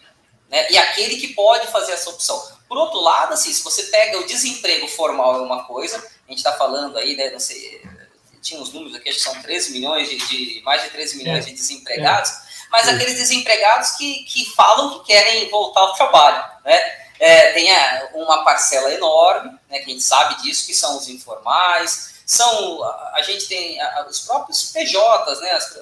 Né? 0.49 0.71
E 0.71 0.77
aquele 0.77 1.17
que 1.17 1.33
pode 1.33 1.67
fazer 1.67 1.93
essa 1.93 2.09
opção. 2.09 2.58
Por 2.69 2.77
outro 2.77 3.01
lado, 3.01 3.33
assim, 3.33 3.51
se 3.51 3.63
você 3.63 3.83
pega 3.83 4.19
o 4.19 4.27
desemprego 4.27 4.87
formal 4.87 5.37
é 5.37 5.41
uma 5.41 5.63
coisa, 5.63 5.97
a 5.97 6.29
gente 6.29 6.37
está 6.37 6.53
falando 6.53 6.95
aí, 6.99 7.17
né, 7.17 7.31
não 7.31 7.39
sei, 7.39 7.81
tinha 8.43 8.61
uns 8.61 8.71
números 8.71 8.95
aqui, 8.95 9.09
acho 9.09 9.17
que 9.17 9.23
são 9.23 9.41
13 9.41 9.71
milhões 9.71 10.07
de, 10.07 10.17
de 10.17 10.61
mais 10.61 10.83
de 10.83 10.89
13 10.91 11.17
milhões 11.17 11.45
é. 11.45 11.49
de 11.49 11.55
desempregados, 11.55 12.31
mas 12.71 12.87
é. 12.87 12.91
aqueles 12.91 13.15
desempregados 13.15 13.93
que, 13.93 14.23
que 14.25 14.45
falam 14.51 14.99
que 14.99 15.07
querem 15.07 15.49
voltar 15.49 15.81
ao 15.81 15.95
trabalho, 15.95 16.43
né? 16.63 16.99
É, 17.19 17.51
tem 17.51 17.69
uma 18.13 18.45
parcela 18.45 18.93
enorme, 18.93 19.51
né, 19.69 19.79
que 19.79 19.85
a 19.85 19.93
gente 19.93 20.03
sabe 20.03 20.41
disso, 20.41 20.65
que 20.65 20.73
são 20.73 20.97
os 20.97 21.09
informais, 21.09 22.21
são, 22.25 22.81
a, 22.83 23.21
gente 23.23 23.47
tem 23.47 23.77
os 24.07 24.21
próprios 24.21 24.71
PJs, 24.71 25.41
né, 25.41 25.51
as, 25.51 25.75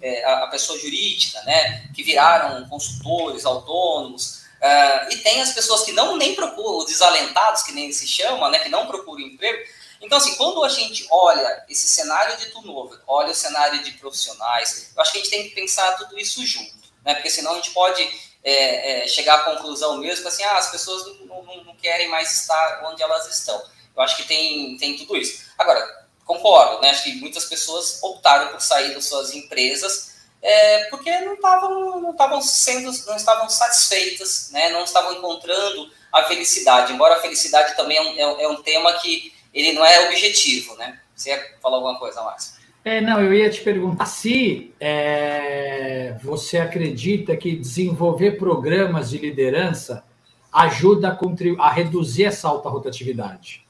é, 0.00 0.24
a, 0.24 0.44
a, 0.44 0.46
pessoa 0.46 0.78
jurídica, 0.78 1.42
né, 1.42 1.88
que 1.92 2.04
viraram 2.04 2.68
consultores 2.68 3.44
autônomos, 3.44 4.39
uh, 4.60 5.12
e 5.12 5.18
tem 5.18 5.40
as 5.40 5.52
pessoas 5.52 5.82
que 5.82 5.92
não 5.92 6.16
nem 6.16 6.34
procuram, 6.34 6.78
os 6.78 6.86
desalentados, 6.86 7.62
que 7.62 7.72
nem 7.72 7.92
se 7.92 8.06
chama, 8.06 8.48
né, 8.50 8.58
que 8.58 8.68
não 8.68 8.86
procuram 8.86 9.20
emprego. 9.20 9.68
Então, 10.00 10.18
assim, 10.18 10.34
quando 10.36 10.64
a 10.64 10.68
gente 10.68 11.06
olha 11.10 11.64
esse 11.68 11.86
cenário 11.88 12.36
de 12.38 12.46
turnover, 12.50 12.98
olha 13.06 13.32
o 13.32 13.34
cenário 13.34 13.82
de 13.82 13.92
profissionais, 13.92 14.92
eu 14.94 15.02
acho 15.02 15.12
que 15.12 15.18
a 15.18 15.20
gente 15.20 15.30
tem 15.30 15.42
que 15.44 15.54
pensar 15.54 15.96
tudo 15.98 16.18
isso 16.18 16.44
junto, 16.46 16.74
né, 17.04 17.14
porque 17.14 17.30
senão 17.30 17.52
a 17.52 17.56
gente 17.56 17.70
pode 17.72 18.02
é, 18.42 19.04
é, 19.04 19.06
chegar 19.06 19.34
à 19.34 19.44
conclusão 19.44 19.98
mesmo, 19.98 20.26
assim, 20.26 20.42
ah, 20.44 20.56
as 20.56 20.70
pessoas 20.70 21.06
não, 21.26 21.42
não, 21.42 21.64
não 21.64 21.76
querem 21.76 22.08
mais 22.08 22.40
estar 22.40 22.82
onde 22.86 23.02
elas 23.02 23.26
estão. 23.26 23.62
Eu 23.94 24.02
acho 24.02 24.16
que 24.16 24.24
tem, 24.24 24.76
tem 24.78 24.96
tudo 24.96 25.16
isso. 25.16 25.44
Agora, 25.58 26.06
concordo, 26.24 26.80
né? 26.80 26.90
Acho 26.90 27.04
que 27.04 27.14
muitas 27.16 27.44
pessoas 27.44 27.98
optaram 28.02 28.52
por 28.52 28.60
sair 28.60 28.94
das 28.94 29.06
suas 29.06 29.34
empresas 29.34 30.10
é, 30.42 30.84
porque 30.84 31.10
não 31.20 31.34
estavam 31.34 32.00
não 32.00 32.10
estavam 32.12 32.40
sendo 32.40 32.90
não 33.06 33.16
estavam 33.16 33.48
satisfeitas, 33.48 34.50
né? 34.52 34.70
Não 34.70 34.84
estavam 34.84 35.14
encontrando 35.14 35.90
a 36.12 36.24
felicidade. 36.24 36.92
Embora 36.92 37.16
a 37.16 37.20
felicidade 37.20 37.76
também 37.76 37.96
é 37.96 38.02
um, 38.02 38.38
é, 38.38 38.42
é 38.44 38.48
um 38.48 38.62
tema 38.62 38.92
que 38.94 39.32
ele 39.52 39.72
não 39.72 39.84
é 39.84 40.06
objetivo, 40.08 40.76
né? 40.76 40.98
Você 41.14 41.30
ia 41.30 41.56
falar 41.60 41.76
alguma 41.76 41.98
coisa, 41.98 42.22
Márcio? 42.22 42.60
É, 42.82 43.00
não, 43.00 43.20
eu 43.20 43.34
ia 43.34 43.50
te 43.50 43.60
perguntar 43.60 44.06
se 44.06 44.72
é, 44.80 46.16
você 46.22 46.56
acredita 46.56 47.36
que 47.36 47.54
desenvolver 47.54 48.38
programas 48.38 49.10
de 49.10 49.18
liderança 49.18 50.02
ajuda 50.50 51.08
a, 51.10 51.64
a 51.64 51.70
reduzir 51.70 52.24
essa 52.24 52.48
alta 52.48 52.70
rotatividade. 52.70 53.66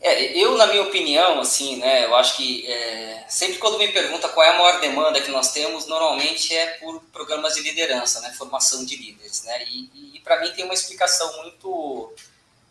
É, 0.00 0.38
eu, 0.38 0.56
na 0.56 0.68
minha 0.68 0.82
opinião, 0.82 1.40
assim, 1.40 1.76
né, 1.76 2.04
eu 2.04 2.14
acho 2.14 2.36
que 2.36 2.70
é, 2.70 3.24
sempre 3.28 3.58
quando 3.58 3.78
me 3.78 3.88
pergunta 3.88 4.28
qual 4.28 4.46
é 4.46 4.50
a 4.50 4.56
maior 4.56 4.80
demanda 4.80 5.20
que 5.20 5.30
nós 5.30 5.50
temos, 5.50 5.86
normalmente 5.86 6.54
é 6.54 6.66
por 6.74 7.00
programas 7.12 7.54
de 7.56 7.62
liderança, 7.62 8.20
né, 8.20 8.32
formação 8.38 8.84
de 8.84 8.96
líderes, 8.96 9.42
né, 9.42 9.64
e, 9.64 10.14
e 10.14 10.20
para 10.20 10.40
mim 10.40 10.52
tem 10.52 10.64
uma 10.64 10.74
explicação 10.74 11.42
muito, 11.42 12.12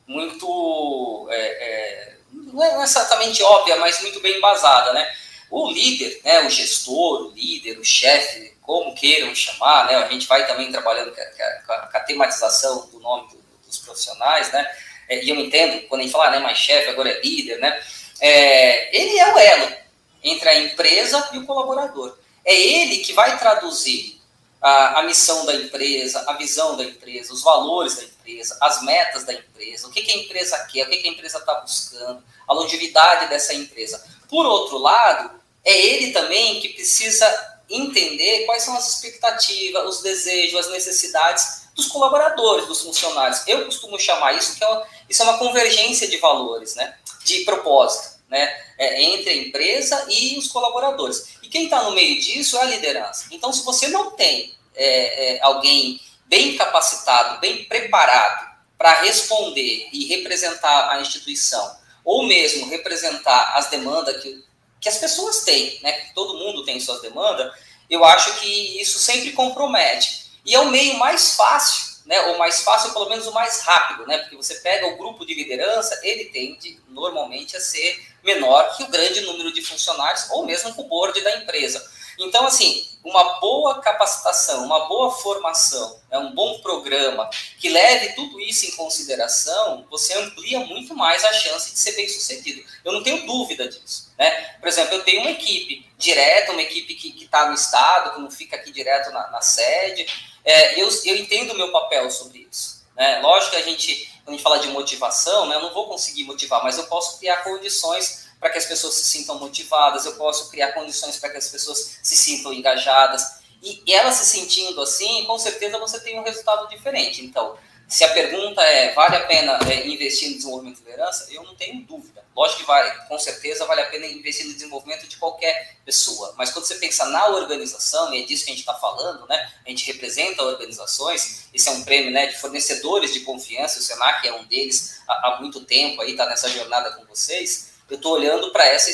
muito, 0.08 1.28
é, 1.30 1.38
é, 1.42 2.16
não 2.32 2.64
é 2.64 2.84
exatamente 2.84 3.44
óbvia, 3.44 3.76
mas 3.76 4.02
muito 4.02 4.22
bem 4.22 4.38
embasada, 4.38 4.94
né. 4.94 5.14
O 5.52 5.70
líder, 5.70 6.22
né, 6.24 6.46
o 6.46 6.50
gestor, 6.50 7.28
o 7.28 7.32
líder, 7.32 7.78
o 7.78 7.84
chefe, 7.84 8.56
como 8.62 8.96
queiram 8.96 9.36
chamar, 9.36 9.86
né, 9.88 9.96
a 9.96 10.08
gente 10.08 10.28
vai 10.28 10.48
também 10.48 10.72
trabalhando 10.72 11.14
com 11.14 11.74
a, 11.74 11.78
com 11.88 11.98
a 11.98 12.00
tematização 12.00 12.88
do 12.88 13.02
nome 13.02 13.28
dos 13.66 13.80
profissionais, 13.80 14.50
né, 14.54 14.66
é, 15.10 15.24
e 15.24 15.30
eu 15.30 15.36
entendo, 15.36 15.88
quando 15.88 16.02
a 16.02 16.04
gente 16.04 16.12
fala, 16.12 16.28
ah, 16.28 16.32
né, 16.32 16.40
mais 16.40 16.58
chefe, 16.58 16.90
agora 16.90 17.10
é 17.10 17.22
líder, 17.22 17.60
né? 17.60 17.82
É, 18.20 18.96
ele 18.98 19.18
é 19.18 19.34
o 19.34 19.38
elo 19.38 19.76
entre 20.24 20.50
a 20.50 20.60
empresa 20.60 21.30
e 21.34 21.38
o 21.38 21.46
colaborador. 21.46 22.18
É 22.44 22.54
ele 22.54 23.00
que 23.00 23.14
vai 23.14 23.38
traduzir 23.38 24.20
a, 24.62 25.00
a, 25.00 25.04
missão 25.04 25.46
da 25.46 25.54
empresa, 25.54 26.24
a 26.28 26.34
visão 26.34 26.76
da 26.76 26.84
empresa, 26.84 27.34
os 27.34 27.44
valores 27.44 27.96
da 27.96 28.04
empresa, 28.04 28.58
as 28.62 28.82
metas 28.84 29.24
da 29.24 29.34
empresa, 29.34 29.88
o 29.88 29.92
que, 29.92 30.02
que 30.02 30.12
a 30.12 30.18
empresa 30.18 30.58
quer, 30.72 30.88
o 30.88 30.90
que, 30.90 30.98
que 30.98 31.08
a 31.08 31.12
empresa 31.12 31.38
está 31.38 31.56
buscando, 31.56 32.24
a 32.48 32.54
longevidade 32.54 33.30
dessa 33.30 33.54
empresa. 33.54 34.04
Por 34.30 34.46
outro 34.46 34.78
lado, 34.78 35.40
é 35.64 35.80
ele 35.80 36.12
também 36.12 36.60
que 36.60 36.70
precisa 36.70 37.58
entender 37.70 38.46
quais 38.46 38.64
são 38.64 38.76
as 38.76 38.96
expectativas, 38.96 39.86
os 39.86 40.02
desejos, 40.02 40.60
as 40.60 40.72
necessidades 40.72 41.68
dos 41.76 41.88
colaboradores, 41.88 42.66
dos 42.66 42.82
funcionários. 42.82 43.46
Eu 43.48 43.66
costumo 43.66 44.00
chamar 44.00 44.34
isso 44.34 44.58
que 44.58 44.64
é 44.64 44.84
isso 45.10 45.22
é 45.22 45.26
uma 45.26 45.38
convergência 45.38 46.08
de 46.08 46.18
valores, 46.18 46.76
né? 46.76 46.96
De 47.24 47.42
propósito, 47.42 48.20
né? 48.30 48.56
É, 48.78 49.04
entre 49.04 49.30
a 49.30 49.36
empresa 49.36 50.08
e 50.10 50.38
os 50.38 50.48
colaboradores. 50.48 51.38
E 51.42 51.48
quem 51.48 51.66
está 51.66 51.84
no 51.84 51.92
meio 51.92 52.20
disso 52.20 52.58
é 52.58 52.62
a 52.62 52.66
liderança. 52.66 53.28
Então, 53.32 53.52
se 53.54 53.64
você 53.64 53.88
não 53.88 54.12
tem 54.12 54.54
é, 54.76 55.36
é, 55.36 55.42
alguém 55.42 56.00
bem 56.26 56.56
capacitado, 56.58 57.40
bem 57.40 57.66
preparado 57.66 58.48
para 58.78 59.02
responder 59.02 59.90
e 59.92 60.06
representar 60.06 60.92
a 60.92 61.02
instituição, 61.02 61.76
ou 62.04 62.26
mesmo 62.28 62.70
representar 62.70 63.56
as 63.56 63.70
demandas 63.70 64.22
que, 64.22 64.44
que 64.80 64.88
as 64.88 64.98
pessoas 64.98 65.44
têm, 65.44 65.80
né? 65.82 65.94
Que 65.94 66.14
todo 66.14 66.38
mundo 66.38 66.64
tem 66.64 66.80
suas 66.80 67.02
demandas, 67.02 67.52
eu 67.90 68.04
acho 68.04 68.40
que 68.40 68.82
isso 68.82 69.00
sempre 69.00 69.32
compromete. 69.32 70.28
E 70.46 70.54
é 70.54 70.60
o 70.60 70.70
meio 70.70 70.98
mais 70.98 71.36
fácil, 71.36 71.87
né, 72.08 72.22
ou 72.28 72.38
mais 72.38 72.62
fácil, 72.62 72.94
pelo 72.94 73.10
menos 73.10 73.28
o 73.28 73.34
mais 73.34 73.62
rápido, 73.62 74.08
né, 74.08 74.18
porque 74.20 74.36
você 74.38 74.56
pega 74.56 74.88
o 74.88 74.98
grupo 74.98 75.26
de 75.26 75.34
liderança, 75.34 76.00
ele 76.04 76.26
tende 76.26 76.80
normalmente 76.88 77.56
a 77.58 77.60
ser 77.60 78.02
menor 78.24 78.76
que 78.76 78.84
o 78.84 78.88
grande 78.88 79.22
número 79.22 79.54
de 79.54 79.62
funcionários, 79.62 80.30
ou 80.32 80.46
mesmo 80.46 80.74
o 80.78 80.84
board 80.86 81.20
da 81.22 81.38
empresa. 81.38 81.86
Então, 82.18 82.48
assim, 82.48 82.88
uma 83.04 83.40
boa 83.40 83.80
capacitação, 83.80 84.66
uma 84.66 84.88
boa 84.88 85.12
formação, 85.12 86.00
né, 86.10 86.18
um 86.18 86.34
bom 86.34 86.60
programa 86.60 87.30
que 87.60 87.70
leve 87.70 88.14
tudo 88.14 88.40
isso 88.40 88.66
em 88.66 88.72
consideração, 88.72 89.86
você 89.90 90.14
amplia 90.14 90.60
muito 90.62 90.96
mais 90.96 91.24
a 91.24 91.34
chance 91.34 91.72
de 91.72 91.80
ser 91.80 91.92
bem 91.92 92.08
sucedido. 92.08 92.64
Eu 92.84 92.94
não 92.94 93.04
tenho 93.04 93.26
dúvida 93.28 93.68
disso. 93.68 94.12
Né? 94.18 94.32
Por 94.60 94.68
exemplo, 94.68 94.96
eu 94.96 95.04
tenho 95.04 95.22
uma 95.22 95.32
equipe 95.32 95.86
direta, 95.98 96.54
uma 96.54 96.62
equipe 96.62 96.96
que 96.96 97.24
está 97.24 97.48
no 97.48 97.54
estado, 97.54 98.16
que 98.16 98.22
não 98.22 98.32
fica 98.32 98.56
aqui 98.56 98.72
direto 98.72 99.12
na, 99.12 99.30
na 99.30 99.42
sede, 99.42 100.08
é, 100.48 100.82
eu, 100.82 100.90
eu 101.04 101.18
entendo 101.18 101.52
o 101.52 101.58
meu 101.58 101.72
papel 101.72 102.10
sobre 102.10 102.48
isso. 102.50 102.86
Né? 102.96 103.20
Lógico 103.20 103.52
que 103.52 103.58
a 103.58 103.62
gente, 103.62 104.10
quando 104.24 104.30
a 104.30 104.32
gente 104.32 104.44
fala 104.44 104.60
de 104.60 104.70
motivação, 104.70 105.46
né, 105.46 105.56
eu 105.56 105.62
não 105.62 105.74
vou 105.74 105.90
conseguir 105.90 106.24
motivar, 106.24 106.64
mas 106.64 106.78
eu 106.78 106.86
posso 106.86 107.20
criar 107.20 107.44
condições 107.44 108.28
para 108.40 108.50
que 108.50 108.58
as 108.58 108.66
pessoas 108.66 108.94
se 108.94 109.06
sintam 109.06 109.38
motivadas, 109.38 110.06
eu 110.06 110.16
posso 110.16 110.50
criar 110.50 110.72
condições 110.72 111.18
para 111.18 111.30
que 111.30 111.38
as 111.38 111.50
pessoas 111.50 112.00
se 112.02 112.16
sintam 112.16 112.54
engajadas. 112.54 113.42
E, 113.62 113.84
e 113.86 113.94
elas 113.94 114.16
se 114.16 114.26
sentindo 114.26 114.82
assim, 114.82 115.26
com 115.26 115.38
certeza 115.38 115.78
você 115.80 116.00
tem 116.00 116.18
um 116.18 116.24
resultado 116.24 116.70
diferente. 116.70 117.26
Então, 117.26 117.58
se 117.88 118.04
a 118.04 118.10
pergunta 118.10 118.62
é, 118.62 118.94
vale 118.94 119.16
a 119.16 119.26
pena 119.26 119.58
é, 119.70 119.88
investir 119.88 120.30
no 120.30 120.36
desenvolvimento 120.36 120.80
de 120.80 120.84
liderança? 120.84 121.28
Eu 121.32 121.44
não 121.44 121.56
tenho 121.56 121.82
dúvida. 121.86 122.26
Lógico 122.36 122.60
que 122.60 122.68
vale, 122.68 122.92
com 123.08 123.18
certeza 123.18 123.66
vale 123.66 123.82
a 123.82 123.86
pena 123.86 124.06
investir 124.06 124.46
no 124.46 124.54
desenvolvimento 124.54 125.08
de 125.08 125.16
qualquer 125.16 125.78
pessoa. 125.86 126.36
Mas 126.38 126.52
quando 126.52 126.66
você 126.66 126.76
pensa 126.76 127.06
na 127.06 127.28
organização, 127.30 128.14
e 128.14 128.22
é 128.22 128.26
disso 128.26 128.44
que 128.44 128.52
a 128.52 128.54
gente 128.54 128.60
está 128.60 128.74
falando, 128.74 129.26
né? 129.28 129.52
A 129.66 129.70
gente 129.70 129.86
representa 129.86 130.44
organizações, 130.44 131.48
esse 131.54 131.70
é 131.70 131.72
um 131.72 131.84
prêmio 131.84 132.12
né, 132.12 132.28
de 132.28 132.38
fornecedores 132.38 133.14
de 133.14 133.22
confiança, 133.22 133.80
o 133.80 133.82
Senac 133.82 134.28
é 134.28 134.34
um 134.34 134.44
deles 134.44 135.02
há, 135.08 135.30
há 135.30 135.42
muito 135.42 135.64
tempo 135.64 136.02
aí, 136.02 136.12
está 136.12 136.26
nessa 136.26 136.50
jornada 136.50 136.92
com 136.92 137.06
vocês. 137.06 137.70
Eu 137.90 137.96
estou 137.96 138.14
olhando 138.14 138.52
para 138.52 138.66
essa, 138.66 138.92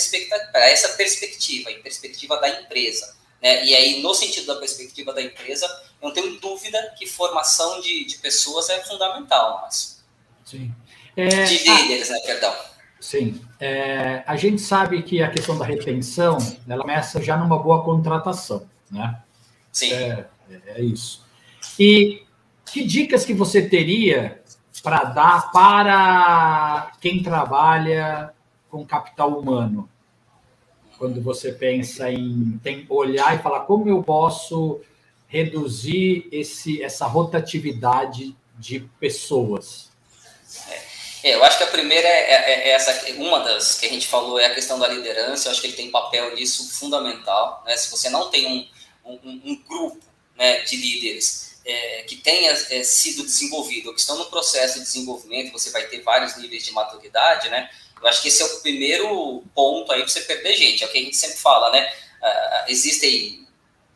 essa 0.53 0.89
perspectiva, 0.89 1.71
a 1.71 1.79
perspectiva 1.79 2.37
da 2.37 2.47
empresa. 2.47 3.22
Né? 3.43 3.65
E 3.65 3.75
aí, 3.75 4.01
no 4.01 4.13
sentido 4.13 4.47
da 4.47 4.55
perspectiva 4.55 5.11
da 5.11 5.21
empresa, 5.21 5.65
eu 6.01 6.07
não 6.07 6.13
tenho 6.13 6.39
dúvida 6.39 6.95
que 6.97 7.05
formação 7.05 7.81
de, 7.81 8.05
de 8.05 8.17
pessoas 8.19 8.69
é 8.69 8.79
fundamental, 8.79 9.61
Márcio. 9.61 9.97
Sim. 10.45 10.73
É, 11.17 11.43
de 11.43 11.57
líderes, 11.57 12.09
né? 12.09 12.19
Perdão. 12.25 12.55
Sim. 13.01 13.41
É, 13.59 14.23
a 14.25 14.37
gente 14.37 14.61
sabe 14.61 15.03
que 15.03 15.21
a 15.21 15.29
questão 15.29 15.57
da 15.57 15.65
retenção, 15.65 16.37
ela 16.67 16.81
começa 16.81 17.21
já 17.21 17.35
numa 17.35 17.59
boa 17.59 17.83
contratação, 17.83 18.65
né? 18.89 19.21
Sim. 19.73 19.91
É, 19.91 20.25
é 20.67 20.81
isso. 20.81 21.21
E 21.77 22.23
que 22.65 22.83
dicas 22.85 23.25
que 23.25 23.33
você 23.33 23.61
teria 23.61 24.41
para 24.81 25.03
dar 25.03 25.51
para 25.51 26.93
quem 27.01 27.21
trabalha 27.21 28.33
com 28.69 28.85
capital 28.85 29.37
humano? 29.37 29.89
Quando 31.03 31.21
você 31.21 31.51
pensa 31.51 32.09
em 32.09 32.57
tem, 32.63 32.85
olhar 32.87 33.37
e 33.37 33.43
falar 33.43 33.65
como 33.65 33.89
eu 33.89 34.01
posso 34.01 34.79
reduzir 35.27 36.29
esse, 36.31 36.81
essa 36.81 37.05
rotatividade 37.05 38.33
de 38.57 38.79
pessoas? 39.01 39.89
É, 41.21 41.35
eu 41.35 41.43
acho 41.43 41.57
que 41.57 41.63
a 41.65 41.67
primeira 41.67 42.07
é, 42.07 42.31
é, 42.31 42.69
é, 42.69 42.69
essa, 42.69 43.11
uma 43.15 43.39
das 43.39 43.77
que 43.77 43.85
a 43.85 43.89
gente 43.89 44.07
falou 44.07 44.39
é 44.39 44.45
a 44.45 44.55
questão 44.55 44.79
da 44.79 44.87
liderança. 44.87 45.49
Eu 45.49 45.51
acho 45.51 45.59
que 45.59 45.67
ele 45.67 45.75
tem 45.75 45.91
papel 45.91 46.33
nisso 46.35 46.69
fundamental. 46.69 47.61
Né? 47.65 47.75
Se 47.75 47.91
você 47.91 48.09
não 48.09 48.29
tem 48.29 48.47
um, 48.47 49.11
um, 49.11 49.41
um 49.43 49.61
grupo 49.67 49.99
né, 50.37 50.61
de 50.61 50.77
líderes 50.77 51.59
é, 51.65 52.03
que 52.03 52.15
tenha 52.15 52.49
é, 52.49 52.81
sido 52.81 53.23
desenvolvido, 53.23 53.87
ou 53.87 53.93
que 53.93 53.99
estão 53.99 54.17
no 54.17 54.27
processo 54.27 54.75
de 54.75 54.85
desenvolvimento, 54.85 55.51
você 55.51 55.69
vai 55.69 55.83
ter 55.83 55.99
vários 55.99 56.37
níveis 56.37 56.63
de 56.63 56.71
maturidade, 56.71 57.49
né? 57.49 57.69
Eu 58.03 58.09
acho 58.09 58.21
que 58.21 58.27
esse 58.27 58.41
é 58.41 58.45
o 58.45 58.59
primeiro 58.59 59.43
ponto 59.55 59.91
aí 59.91 60.01
para 60.01 60.09
você 60.09 60.21
perder 60.21 60.55
gente. 60.55 60.83
É 60.83 60.87
o 60.87 60.91
que 60.91 60.97
a 60.97 61.01
gente 61.01 61.15
sempre 61.15 61.37
fala, 61.37 61.71
né? 61.71 61.89
Uh, 62.21 62.71
existem 62.71 63.47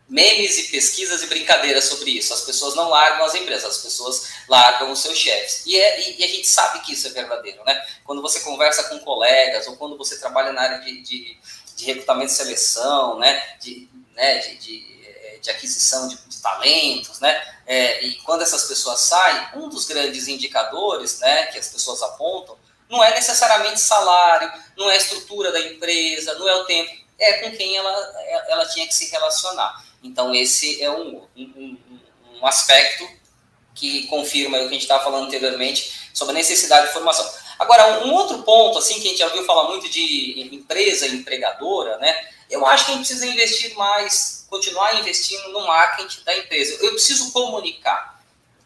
memes 0.07 0.57
e 0.57 0.63
pesquisas 0.71 1.21
e 1.23 1.27
brincadeiras 1.27 1.83
sobre 1.85 2.11
isso. 2.11 2.33
As 2.33 2.41
pessoas 2.41 2.73
não 2.75 2.89
largam 2.89 3.25
as 3.25 3.35
empresas, 3.35 3.65
as 3.65 3.83
pessoas 3.83 4.29
largam 4.47 4.91
os 4.91 4.99
seus 4.99 5.17
chefes. 5.17 5.65
E, 5.65 5.75
é, 5.77 6.17
e, 6.17 6.23
a 6.23 6.27
gente 6.27 6.47
sabe 6.47 6.79
que 6.85 6.93
isso 6.93 7.07
é 7.07 7.09
verdadeiro, 7.09 7.61
né? 7.65 7.85
Quando 8.05 8.21
você 8.21 8.39
conversa 8.39 8.85
com 8.85 8.99
colegas 8.99 9.67
ou 9.67 9.75
quando 9.75 9.97
você 9.97 10.17
trabalha 10.17 10.53
na 10.53 10.61
área 10.61 10.79
de, 10.79 11.01
de, 11.01 11.37
de 11.75 11.85
recrutamento 11.85 12.31
e 12.31 12.35
seleção, 12.35 13.19
né? 13.19 13.57
De, 13.59 13.89
né? 14.15 14.37
de, 14.37 14.55
de 14.55 14.97
eh, 15.03 15.39
de 15.41 15.49
aquisição 15.49 16.07
de, 16.07 16.15
de, 16.15 16.41
talentos, 16.41 17.19
né? 17.19 17.41
É, 17.65 18.01
e 18.05 18.15
quando 18.21 18.43
essas 18.43 18.63
pessoas 18.63 19.01
saem, 19.01 19.49
um 19.55 19.67
dos 19.67 19.85
grandes 19.85 20.29
indicadores, 20.29 21.19
né, 21.19 21.47
que 21.47 21.59
as 21.59 21.67
pessoas 21.67 22.01
apontam 22.01 22.57
não 22.89 23.03
é 23.03 23.13
necessariamente 23.13 23.79
salário, 23.79 24.51
não 24.77 24.89
é 24.89 24.97
estrutura 24.97 25.51
da 25.51 25.59
empresa, 25.59 26.33
não 26.35 26.47
é 26.47 26.55
o 26.55 26.65
tempo. 26.65 26.91
é 27.19 27.33
com 27.33 27.51
quem 27.55 27.75
ela, 27.75 27.91
ela 28.47 28.65
tinha 28.67 28.87
que 28.87 28.93
se 28.93 29.09
relacionar. 29.09 29.83
Então, 30.03 30.33
esse 30.33 30.81
é 30.81 30.89
um, 30.89 31.23
um, 31.35 31.77
um 32.39 32.47
aspecto 32.47 33.07
que 33.73 34.07
confirma 34.07 34.57
o 34.57 34.61
que 34.61 34.67
a 34.67 34.73
gente 34.73 34.81
estava 34.81 35.03
falando 35.03 35.25
anteriormente 35.25 36.09
sobre 36.13 36.33
a 36.33 36.37
necessidade 36.37 36.87
de 36.87 36.93
formação. 36.93 37.29
Agora, 37.59 38.05
um 38.05 38.13
outro 38.13 38.43
ponto, 38.43 38.77
assim, 38.77 38.95
que 38.95 39.07
a 39.07 39.09
gente 39.09 39.19
já 39.19 39.27
ouviu 39.27 39.45
falar 39.45 39.69
muito 39.69 39.89
de 39.89 40.49
empresa 40.53 41.07
empregadora, 41.07 41.97
né? 41.97 42.27
Eu 42.49 42.65
acho 42.65 42.85
que 42.85 42.91
a 42.91 42.95
gente 42.95 43.05
precisa 43.05 43.25
investir 43.25 43.75
mais, 43.75 44.45
continuar 44.49 44.99
investindo 44.99 45.49
no 45.49 45.65
marketing 45.65 46.23
da 46.23 46.37
empresa. 46.37 46.77
Eu 46.83 46.91
preciso 46.91 47.31
comunicar, 47.31 48.21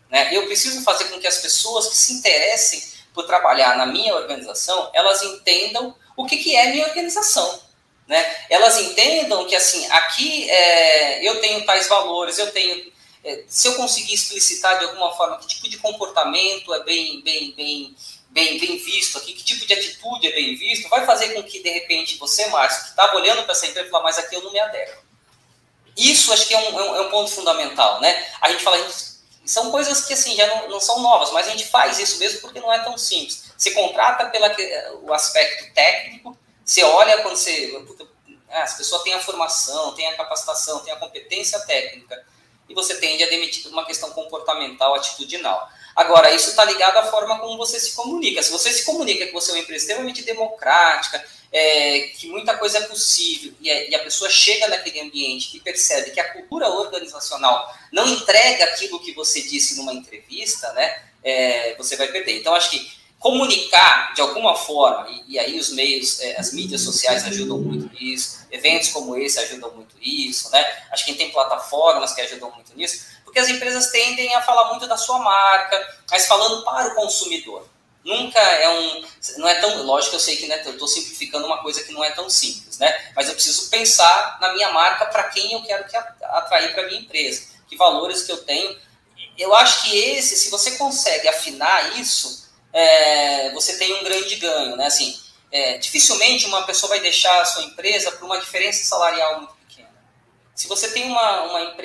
né? 0.09 0.35
Eu 0.35 0.45
preciso 0.45 0.83
fazer 0.83 1.05
com 1.05 1.19
que 1.19 1.27
as 1.27 1.37
pessoas 1.37 1.87
que 1.87 1.95
se 1.95 2.13
interessem 2.13 2.90
por 3.13 3.25
trabalhar 3.25 3.77
na 3.77 3.85
minha 3.85 4.15
organização, 4.15 4.89
elas 4.93 5.21
entendam 5.23 5.95
o 6.15 6.25
que, 6.25 6.37
que 6.37 6.55
é 6.55 6.71
minha 6.71 6.87
organização, 6.87 7.61
né? 8.07 8.45
Elas 8.49 8.77
entendam 8.77 9.45
que, 9.45 9.55
assim, 9.55 9.85
aqui 9.91 10.49
é, 10.49 11.27
eu 11.27 11.39
tenho 11.41 11.65
tais 11.65 11.87
valores, 11.87 12.37
eu 12.37 12.51
tenho... 12.51 12.91
É, 13.23 13.43
se 13.47 13.67
eu 13.67 13.75
conseguir 13.75 14.13
explicitar 14.13 14.79
de 14.79 14.85
alguma 14.85 15.15
forma 15.15 15.37
que 15.37 15.47
tipo 15.47 15.69
de 15.69 15.77
comportamento 15.77 16.73
é 16.73 16.83
bem, 16.83 17.21
bem, 17.21 17.53
bem 17.55 17.95
bem, 18.31 18.57
bem 18.57 18.77
visto 18.77 19.17
aqui, 19.17 19.33
que 19.33 19.43
tipo 19.43 19.65
de 19.65 19.73
atitude 19.73 20.27
é 20.27 20.31
bem 20.31 20.55
visto, 20.55 20.89
vai 20.89 21.05
fazer 21.05 21.33
com 21.33 21.43
que, 21.43 21.61
de 21.61 21.69
repente, 21.69 22.17
você, 22.17 22.47
Márcio, 22.47 22.83
que 22.83 22.89
estava 22.89 23.15
olhando 23.17 23.43
para 23.43 23.51
essa 23.51 23.67
empresa, 23.67 23.89
falar, 23.89 24.05
mas 24.05 24.17
aqui 24.17 24.35
eu 24.35 24.41
não 24.41 24.51
me 24.51 24.59
adequo. 24.59 25.03
Isso 25.95 26.31
acho 26.31 26.47
que 26.47 26.53
é 26.53 26.57
um, 26.57 26.79
é 26.79 26.91
um, 26.91 27.01
é 27.01 27.09
ponto 27.09 27.29
fundamental, 27.29 27.99
né? 27.99 28.25
A 28.39 28.49
gente 28.49 28.63
fala, 28.63 28.77
são 29.45 29.71
coisas 29.71 30.05
que, 30.05 30.13
assim, 30.13 30.35
já 30.35 30.47
não, 30.47 30.69
não, 30.69 30.79
são 30.79 30.99
novas, 30.99 31.31
mas 31.31 31.47
a 31.47 31.51
gente 31.51 31.65
faz 31.65 31.99
isso 31.99 32.19
mesmo 32.19 32.41
porque 32.41 32.59
não 32.59 32.71
é 32.71 32.79
tão 32.83 32.97
simples. 32.97 33.51
Você 33.57 33.71
contrata 33.71 34.25
pelo 34.27 35.13
aspecto 35.13 35.73
técnico, 35.73 36.37
você 36.63 36.83
olha 36.83 37.21
quando 37.21 37.35
você... 37.35 37.85
Ah, 38.49 38.63
as 38.63 38.75
pessoas 38.75 39.01
têm 39.03 39.13
a 39.13 39.19
formação, 39.19 39.93
têm 39.95 40.07
a 40.07 40.15
capacitação, 40.15 40.79
têm 40.79 40.93
a 40.93 40.97
competência 40.97 41.59
técnica, 41.61 42.25
e 42.67 42.73
você 42.73 42.95
tende 42.95 43.23
a 43.23 43.29
demitir 43.29 43.67
uma 43.71 43.85
questão 43.85 44.11
comportamental, 44.11 44.95
atitudinal. 44.95 45.69
Agora, 45.95 46.33
isso 46.33 46.49
está 46.49 46.63
ligado 46.65 46.97
à 46.97 47.03
forma 47.03 47.39
como 47.39 47.57
você 47.57 47.79
se 47.79 47.93
comunica. 47.93 48.41
Se 48.41 48.51
você 48.51 48.71
se 48.71 48.85
comunica 48.85 49.25
que 49.25 49.33
você 49.33 49.51
é 49.51 49.55
uma 49.55 49.61
empresa 49.61 49.83
extremamente 49.83 50.23
democrática, 50.23 51.23
é, 51.51 52.11
que 52.15 52.27
muita 52.27 52.57
coisa 52.57 52.77
é 52.77 52.81
possível, 52.81 53.53
e 53.59 53.69
a, 53.69 53.89
e 53.89 53.95
a, 53.95 53.99
pessoa 53.99 54.29
chega 54.29 54.69
naquele 54.69 55.01
ambiente 55.01 55.57
e 55.57 55.59
percebe 55.59 56.11
que 56.11 56.19
a 56.19 56.33
cultura 56.33 56.69
organizacional 56.69 57.75
não 57.91 58.07
entrega 58.07 58.63
aquilo 58.65 59.01
que 59.01 59.11
você 59.11 59.41
disse 59.41 59.75
numa 59.75 59.93
entrevista, 59.93 60.71
né, 60.71 61.03
é, 61.21 61.75
você 61.75 61.97
vai 61.97 62.07
perder. 62.07 62.37
Então, 62.39 62.55
acho 62.55 62.69
que 62.69 63.01
comunicar 63.19 64.13
de 64.15 64.21
alguma 64.21 64.55
forma, 64.55 65.09
e, 65.09 65.33
e 65.33 65.39
aí 65.39 65.59
os 65.59 65.71
meios, 65.71 66.21
é, 66.21 66.39
as 66.39 66.53
mídias 66.53 66.81
sociais 66.81 67.25
ajudam 67.25 67.59
muito 67.59 67.93
nisso, 67.93 68.47
eventos 68.49 68.89
como 68.89 69.15
esse 69.17 69.37
ajudam 69.37 69.71
muito 69.73 69.95
nisso, 69.99 70.49
né? 70.51 70.65
Acho 70.89 71.05
que 71.05 71.13
tem 71.13 71.31
plataformas 71.31 72.13
que 72.13 72.21
ajudam 72.21 72.49
muito 72.51 72.75
nisso 72.75 73.10
porque 73.31 73.39
as 73.39 73.47
empresas 73.47 73.87
tendem 73.91 74.35
a 74.35 74.41
falar 74.41 74.69
muito 74.71 74.85
da 74.87 74.97
sua 74.97 75.17
marca, 75.17 75.97
mas 76.11 76.27
falando 76.27 76.65
para 76.65 76.89
o 76.89 76.95
consumidor. 76.95 77.65
Nunca 78.03 78.39
é 78.39 78.67
um. 78.67 79.05
Não 79.37 79.47
é 79.47 79.55
tão. 79.55 79.83
Lógico 79.83 80.17
eu 80.17 80.19
sei 80.19 80.35
que 80.35 80.47
né, 80.47 80.61
eu 80.65 80.73
estou 80.73 80.87
simplificando 80.87 81.45
uma 81.45 81.61
coisa 81.61 81.81
que 81.81 81.93
não 81.93 82.03
é 82.03 82.11
tão 82.11 82.29
simples, 82.29 82.77
né? 82.77 83.11
Mas 83.15 83.29
eu 83.29 83.33
preciso 83.33 83.69
pensar 83.69 84.37
na 84.41 84.51
minha 84.53 84.71
marca 84.73 85.05
para 85.05 85.23
quem 85.25 85.53
eu 85.53 85.61
quero 85.63 85.87
que 85.87 85.95
atrair 85.95 86.73
para 86.73 86.83
a 86.83 86.87
minha 86.87 86.99
empresa. 86.99 87.43
Que 87.69 87.77
valores 87.77 88.23
que 88.23 88.31
eu 88.33 88.43
tenho. 88.43 88.77
Eu 89.37 89.55
acho 89.55 89.83
que 89.83 89.97
esse, 89.97 90.35
se 90.35 90.49
você 90.49 90.71
consegue 90.71 91.29
afinar 91.29 91.97
isso, 91.99 92.49
é, 92.73 93.51
você 93.51 93.77
tem 93.77 93.93
um 93.93 94.03
grande 94.03 94.35
ganho, 94.35 94.75
né? 94.75 94.87
Assim, 94.87 95.17
é, 95.51 95.77
dificilmente 95.77 96.47
uma 96.47 96.63
pessoa 96.63 96.89
vai 96.89 96.99
deixar 96.99 97.39
a 97.39 97.45
sua 97.45 97.63
empresa 97.63 98.11
por 98.11 98.25
uma 98.25 98.39
diferença 98.39 98.83
salarial 98.83 99.37
muito 99.37 99.60
se 100.55 100.67
você 100.67 100.91
tem 100.91 101.05
uma, 101.05 101.43
uma 101.43 101.75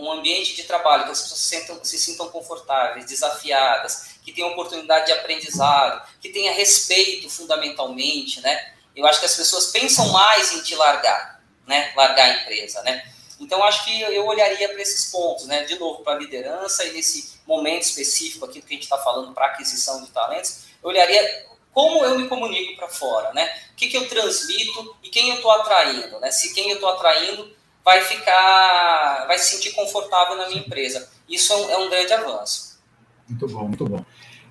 um 0.00 0.12
ambiente 0.12 0.56
de 0.56 0.64
trabalho 0.64 1.04
que 1.04 1.10
as 1.10 1.22
pessoas 1.22 1.40
se, 1.40 1.48
sentam, 1.48 1.84
se 1.84 1.98
sintam 1.98 2.28
confortáveis, 2.30 3.06
desafiadas, 3.06 4.14
que 4.22 4.32
tenham 4.32 4.50
oportunidade 4.50 5.06
de 5.06 5.12
aprendizado, 5.12 6.08
que 6.20 6.30
tenha 6.30 6.52
respeito 6.52 7.28
fundamentalmente, 7.28 8.40
né? 8.40 8.72
Eu 8.96 9.06
acho 9.06 9.20
que 9.20 9.26
as 9.26 9.36
pessoas 9.36 9.66
pensam 9.68 10.08
mais 10.08 10.52
em 10.52 10.62
te 10.62 10.74
largar, 10.74 11.42
né? 11.66 11.92
Largar 11.94 12.24
a 12.24 12.42
empresa, 12.42 12.82
né? 12.82 13.04
Então, 13.38 13.62
acho 13.64 13.84
que 13.84 14.00
eu 14.00 14.26
olharia 14.26 14.68
para 14.68 14.80
esses 14.80 15.10
pontos, 15.10 15.46
né? 15.46 15.64
De 15.64 15.78
novo, 15.78 16.02
para 16.02 16.14
a 16.14 16.18
liderança 16.18 16.84
e 16.84 16.92
nesse 16.92 17.38
momento 17.46 17.82
específico 17.82 18.44
aqui 18.44 18.62
que 18.62 18.72
a 18.72 18.74
gente 18.74 18.84
está 18.84 18.98
falando 18.98 19.34
para 19.34 19.46
aquisição 19.46 20.02
de 20.02 20.10
talentos, 20.10 20.64
eu 20.82 20.88
olharia 20.88 21.46
como 21.72 22.04
eu 22.04 22.16
me 22.16 22.28
comunico 22.28 22.76
para 22.76 22.88
fora, 22.88 23.32
né? 23.32 23.52
O 23.72 23.74
que, 23.74 23.88
que 23.88 23.96
eu 23.96 24.08
transmito 24.08 24.96
e 25.02 25.10
quem 25.10 25.30
eu 25.30 25.36
estou 25.36 25.50
atraindo, 25.50 26.20
né? 26.20 26.30
Se 26.30 26.54
quem 26.54 26.70
eu 26.70 26.76
estou 26.76 26.88
atraindo 26.88 27.54
vai 27.84 28.00
ficar, 28.00 29.26
vai 29.26 29.38
se 29.38 29.54
sentir 29.54 29.74
confortável 29.74 30.36
na 30.36 30.48
minha 30.48 30.60
empresa. 30.60 31.08
Isso 31.28 31.52
é 31.52 31.56
um, 31.56 31.70
é 31.70 31.78
um 31.78 31.90
grande 31.90 32.12
avanço. 32.12 32.80
Muito 33.28 33.46
bom, 33.48 33.68
muito 33.68 33.84
bom. 33.84 34.04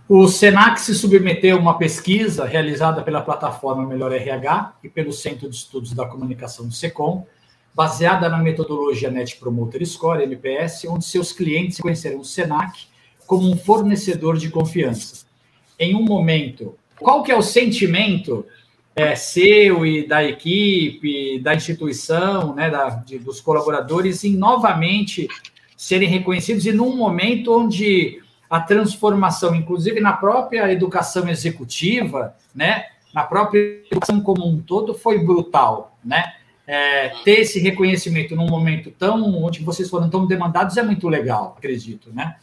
O 0.08 0.28
Senac 0.28 0.80
se 0.82 0.94
submeteu 0.94 1.56
a 1.58 1.60
uma 1.60 1.78
pesquisa 1.78 2.46
realizada 2.46 3.02
pela 3.02 3.22
plataforma 3.22 3.88
Melhor 3.88 4.12
RH 4.12 4.76
e 4.84 4.90
pelo 4.90 5.14
Centro 5.14 5.50
de 5.50 5.56
Estudos 5.56 5.94
da 5.94 6.06
Comunicação 6.06 6.68
do 6.68 6.74
SECOM, 6.74 7.26
baseada 7.74 8.30
na 8.30 8.38
metodologia 8.38 9.10
Net 9.10 9.38
Promoter 9.38 9.86
Score, 9.86 10.24
NPS, 10.24 10.86
onde 10.86 11.06
seus 11.06 11.32
clientes 11.32 11.80
conheceram 11.80 12.20
o 12.20 12.26
Senac 12.26 12.88
como 13.26 13.50
um 13.50 13.58
fornecedor 13.58 14.38
de 14.38 14.50
confiança. 14.50 15.26
Em 15.80 15.96
um 15.96 16.04
momento, 16.04 16.78
qual 17.00 17.24
que 17.24 17.32
é 17.32 17.36
o 17.36 17.42
sentimento 17.42 18.46
é, 18.96 19.16
seu 19.16 19.86
e 19.86 20.08
da 20.08 20.24
equipe, 20.24 21.40
da 21.40 21.56
instituição, 21.56 22.54
né, 22.54 22.70
da, 22.70 22.90
de, 22.90 23.18
dos 23.18 23.42
colaboradores, 23.42 24.24
em 24.24 24.36
novamente 24.36 25.28
serem 25.76 26.08
reconhecidos 26.08 26.66
e 26.66 26.72
num 26.72 26.96
momento 26.96 27.58
onde 27.58 28.22
a 28.50 28.60
transformação, 28.60 29.56
inclusive 29.56 30.00
na 30.00 30.14
própria 30.14 30.72
educação 30.72 31.28
executiva, 31.28 32.36
né, 32.54 32.86
na 33.14 33.24
própria 33.24 33.60
educação 33.92 34.22
como 34.22 34.48
um 34.48 34.60
todo, 34.62 34.94
foi 34.94 35.20
brutal, 35.20 35.98
né? 36.04 36.34
É, 36.66 37.10
ter 37.26 37.42
esse 37.42 37.60
reconhecimento 37.60 38.38
num 38.38 38.48
momento 38.48 38.90
tão 38.90 39.44
onde 39.44 39.62
vocês 39.62 39.90
foram 39.90 40.10
tão 40.10 40.26
demandados 40.26 40.78
é 40.78 40.84
muito 40.84 41.10
legal, 41.10 41.56
acredito, 41.58 42.10
né? 42.14 42.38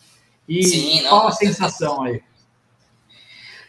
E 0.47 0.63
Sim, 0.63 1.03
qual 1.09 1.29
a 1.29 1.33
sensação 1.33 2.03
aí? 2.03 2.21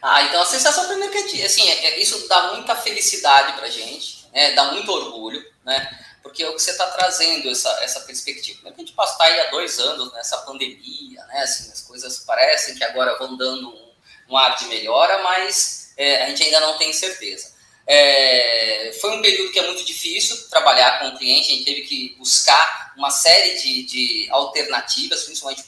Ah, 0.02 0.24
então 0.24 0.42
a 0.42 0.44
sensação 0.44 0.88
primeiro 0.88 1.12
que 1.12 1.40
é, 1.40 1.46
assim, 1.46 1.68
é, 1.70 1.98
isso 2.00 2.26
dá 2.26 2.54
muita 2.54 2.74
felicidade 2.74 3.52
para 3.52 3.70
gente, 3.70 4.26
né? 4.32 4.50
dá 4.50 4.72
muito 4.72 4.90
orgulho, 4.90 5.40
né? 5.64 6.00
Porque 6.20 6.42
é 6.42 6.48
o 6.48 6.54
que 6.54 6.62
você 6.62 6.72
está 6.72 6.86
trazendo 6.90 7.48
essa, 7.48 7.70
essa 7.82 8.00
perspectiva. 8.00 8.68
A 8.68 8.72
gente 8.72 8.92
passa 8.92 9.22
aí 9.22 9.40
há 9.40 9.50
dois 9.50 9.78
anos 9.78 10.12
nessa 10.12 10.38
pandemia, 10.38 11.24
né? 11.26 11.42
Assim, 11.42 11.70
as 11.70 11.82
coisas 11.82 12.18
parecem 12.18 12.74
que 12.74 12.82
agora 12.82 13.16
vão 13.16 13.36
dando 13.36 13.68
um, 13.68 13.92
um 14.30 14.36
ar 14.36 14.56
de 14.56 14.64
melhora, 14.64 15.22
mas 15.22 15.92
é, 15.96 16.24
a 16.24 16.28
gente 16.28 16.42
ainda 16.42 16.60
não 16.60 16.76
tem 16.78 16.92
certeza. 16.92 17.52
É, 17.86 18.96
foi 19.00 19.16
um 19.16 19.22
período 19.22 19.52
que 19.52 19.58
é 19.58 19.66
muito 19.66 19.84
difícil 19.84 20.48
trabalhar 20.48 20.98
com 20.98 21.08
o 21.08 21.18
cliente, 21.18 21.52
a 21.52 21.54
gente 21.54 21.64
teve 21.64 21.82
que 21.82 22.16
buscar 22.18 22.92
uma 22.96 23.10
série 23.10 23.56
de, 23.60 23.82
de 23.84 24.28
alternativas, 24.30 25.24
principalmente 25.24 25.64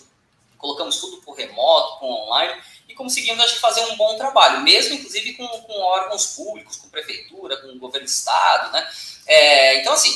colocamos 0.58 0.98
tudo 0.98 1.18
por 1.18 1.36
remoto, 1.36 1.98
com 1.98 2.06
online, 2.06 2.54
e 2.88 2.94
conseguimos, 2.94 3.44
acho 3.44 3.54
que, 3.54 3.60
fazer 3.60 3.80
um 3.86 3.96
bom 3.96 4.16
trabalho, 4.16 4.62
mesmo, 4.62 4.94
inclusive, 4.94 5.34
com, 5.34 5.46
com 5.46 5.72
órgãos 5.80 6.26
públicos, 6.28 6.76
com 6.76 6.88
prefeitura, 6.88 7.56
com 7.58 7.68
o 7.68 7.78
governo 7.78 8.06
do 8.06 8.10
estado, 8.10 8.72
né? 8.72 8.88
É, 9.26 9.80
então, 9.80 9.92
assim, 9.92 10.12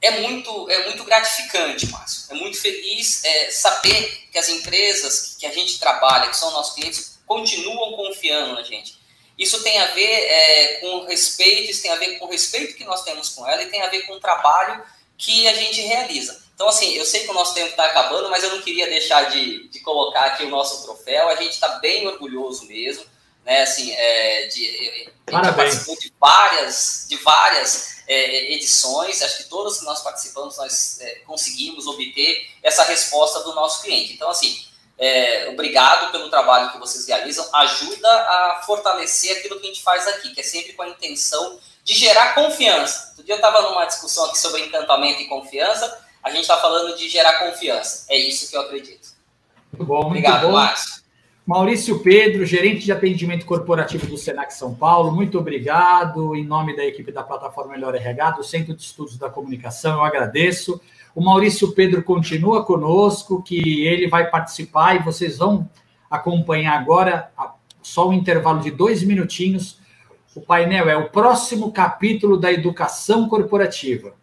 é 0.00 0.10
muito, 0.20 0.70
é 0.70 0.84
muito 0.84 1.02
gratificante, 1.04 1.86
Márcio. 1.86 2.26
É 2.30 2.34
muito 2.34 2.60
feliz 2.60 3.24
é, 3.24 3.50
saber 3.50 4.28
que 4.30 4.38
as 4.38 4.48
empresas 4.48 5.36
que 5.38 5.46
a 5.46 5.52
gente 5.52 5.78
trabalha, 5.78 6.28
que 6.28 6.36
são 6.36 6.50
nossos 6.50 6.74
clientes, 6.74 7.18
continuam 7.26 7.94
confiando 7.94 8.54
na 8.54 8.62
gente. 8.62 8.98
Isso 9.38 9.62
tem 9.62 9.78
a 9.78 9.86
ver 9.86 10.10
é, 10.10 10.74
com 10.80 11.04
respeito, 11.06 11.70
isso 11.70 11.82
tem 11.82 11.90
a 11.90 11.96
ver 11.96 12.18
com 12.18 12.26
o 12.26 12.30
respeito 12.30 12.76
que 12.76 12.84
nós 12.84 13.02
temos 13.02 13.30
com 13.30 13.46
ela 13.48 13.62
e 13.62 13.70
tem 13.70 13.82
a 13.82 13.88
ver 13.88 14.02
com 14.02 14.12
o 14.12 14.20
trabalho 14.20 14.84
que 15.16 15.48
a 15.48 15.54
gente 15.54 15.80
realiza. 15.80 16.43
Então, 16.54 16.68
assim, 16.68 16.94
eu 16.94 17.04
sei 17.04 17.24
que 17.24 17.30
o 17.30 17.34
nosso 17.34 17.52
tempo 17.52 17.70
está 17.70 17.86
acabando, 17.86 18.30
mas 18.30 18.44
eu 18.44 18.50
não 18.50 18.62
queria 18.62 18.86
deixar 18.86 19.30
de, 19.30 19.68
de 19.68 19.80
colocar 19.80 20.20
aqui 20.20 20.44
o 20.44 20.50
nosso 20.50 20.84
troféu. 20.84 21.28
A 21.28 21.36
gente 21.36 21.52
está 21.52 21.68
bem 21.80 22.06
orgulhoso 22.06 22.66
mesmo, 22.66 23.04
né? 23.44 23.62
Assim, 23.62 23.92
é, 23.92 24.46
de, 24.46 25.12
a 25.26 25.44
gente 25.44 25.56
participou 25.56 25.98
de 25.98 26.12
várias, 26.20 27.06
de 27.08 27.16
várias 27.16 28.02
é, 28.06 28.52
edições. 28.52 29.20
Acho 29.20 29.38
que 29.38 29.44
todas 29.44 29.80
que 29.80 29.84
nós 29.84 30.00
participamos, 30.02 30.56
nós 30.56 31.00
é, 31.00 31.16
conseguimos 31.26 31.88
obter 31.88 32.48
essa 32.62 32.84
resposta 32.84 33.40
do 33.42 33.52
nosso 33.52 33.82
cliente. 33.82 34.12
Então, 34.12 34.30
assim, 34.30 34.64
é, 34.96 35.48
obrigado 35.48 36.12
pelo 36.12 36.30
trabalho 36.30 36.70
que 36.70 36.78
vocês 36.78 37.04
realizam. 37.08 37.48
Ajuda 37.52 38.08
a 38.08 38.62
fortalecer 38.64 39.38
aquilo 39.38 39.58
que 39.58 39.66
a 39.66 39.70
gente 39.70 39.82
faz 39.82 40.06
aqui, 40.06 40.32
que 40.32 40.40
é 40.40 40.44
sempre 40.44 40.72
com 40.74 40.82
a 40.82 40.88
intenção 40.88 41.58
de 41.82 41.94
gerar 41.94 42.34
confiança. 42.34 43.08
Outro 43.08 43.24
dia 43.24 43.34
eu 43.34 43.38
estava 43.38 43.60
numa 43.62 43.84
discussão 43.86 44.26
aqui 44.26 44.38
sobre 44.38 44.62
encantamento 44.62 45.20
e 45.20 45.26
confiança 45.26 46.03
a 46.24 46.30
gente 46.30 46.40
está 46.40 46.56
falando 46.56 46.96
de 46.96 47.08
gerar 47.08 47.38
confiança. 47.38 48.06
É 48.08 48.16
isso 48.16 48.50
que 48.50 48.56
eu 48.56 48.62
acredito. 48.62 49.08
Muito 49.70 49.84
bom, 49.84 50.06
Obrigado, 50.06 50.42
muito 50.42 50.46
bom. 50.46 50.52
Márcio. 50.54 51.04
Maurício 51.46 51.98
Pedro, 51.98 52.46
gerente 52.46 52.86
de 52.86 52.92
atendimento 52.92 53.44
corporativo 53.44 54.06
do 54.06 54.16
Senac 54.16 54.54
São 54.54 54.74
Paulo, 54.74 55.12
muito 55.12 55.38
obrigado. 55.38 56.34
Em 56.34 56.42
nome 56.42 56.74
da 56.74 56.82
equipe 56.82 57.12
da 57.12 57.22
plataforma 57.22 57.74
Melhor 57.74 57.94
RH, 57.94 58.30
do 58.30 58.42
Centro 58.42 58.74
de 58.74 58.80
Estudos 58.80 59.18
da 59.18 59.28
Comunicação, 59.28 59.98
eu 59.98 60.04
agradeço. 60.04 60.80
O 61.14 61.22
Maurício 61.22 61.72
Pedro 61.72 62.02
continua 62.02 62.64
conosco, 62.64 63.42
que 63.42 63.86
ele 63.86 64.08
vai 64.08 64.30
participar 64.30 64.96
e 64.96 65.02
vocês 65.02 65.36
vão 65.36 65.68
acompanhar 66.10 66.80
agora, 66.80 67.30
só 67.82 68.08
um 68.08 68.14
intervalo 68.14 68.60
de 68.60 68.70
dois 68.70 69.02
minutinhos. 69.02 69.78
O 70.34 70.40
painel 70.40 70.88
é 70.88 70.96
o 70.96 71.10
próximo 71.10 71.70
capítulo 71.70 72.38
da 72.38 72.50
educação 72.50 73.28
corporativa. 73.28 74.14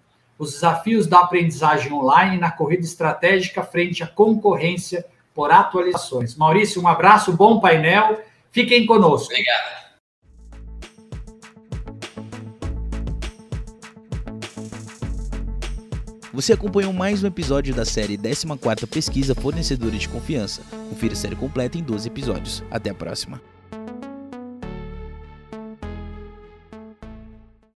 Os 0.41 0.53
desafios 0.53 1.05
da 1.05 1.19
aprendizagem 1.19 1.93
online 1.93 2.39
na 2.39 2.49
corrida 2.49 2.81
estratégica 2.81 3.61
frente 3.61 4.01
à 4.01 4.07
concorrência 4.07 5.05
por 5.35 5.51
atualizações. 5.51 6.35
Maurício, 6.35 6.81
um 6.81 6.87
abraço, 6.87 7.31
bom 7.31 7.59
painel. 7.59 8.19
Fiquem 8.49 8.87
conosco. 8.87 9.31
Obrigado. 9.31 9.81
Você 16.33 16.53
acompanhou 16.53 16.91
mais 16.91 17.23
um 17.23 17.27
episódio 17.27 17.75
da 17.75 17.85
série 17.85 18.17
14ª 18.17 18.87
Pesquisa 18.87 19.35
Fornecedores 19.35 20.01
de 20.01 20.09
Confiança. 20.09 20.63
Confira 20.89 21.13
a 21.13 21.17
série 21.17 21.35
completa 21.35 21.77
em 21.77 21.83
12 21.83 22.07
episódios. 22.07 22.63
Até 22.71 22.89
a 22.89 22.95
próxima. 22.95 23.39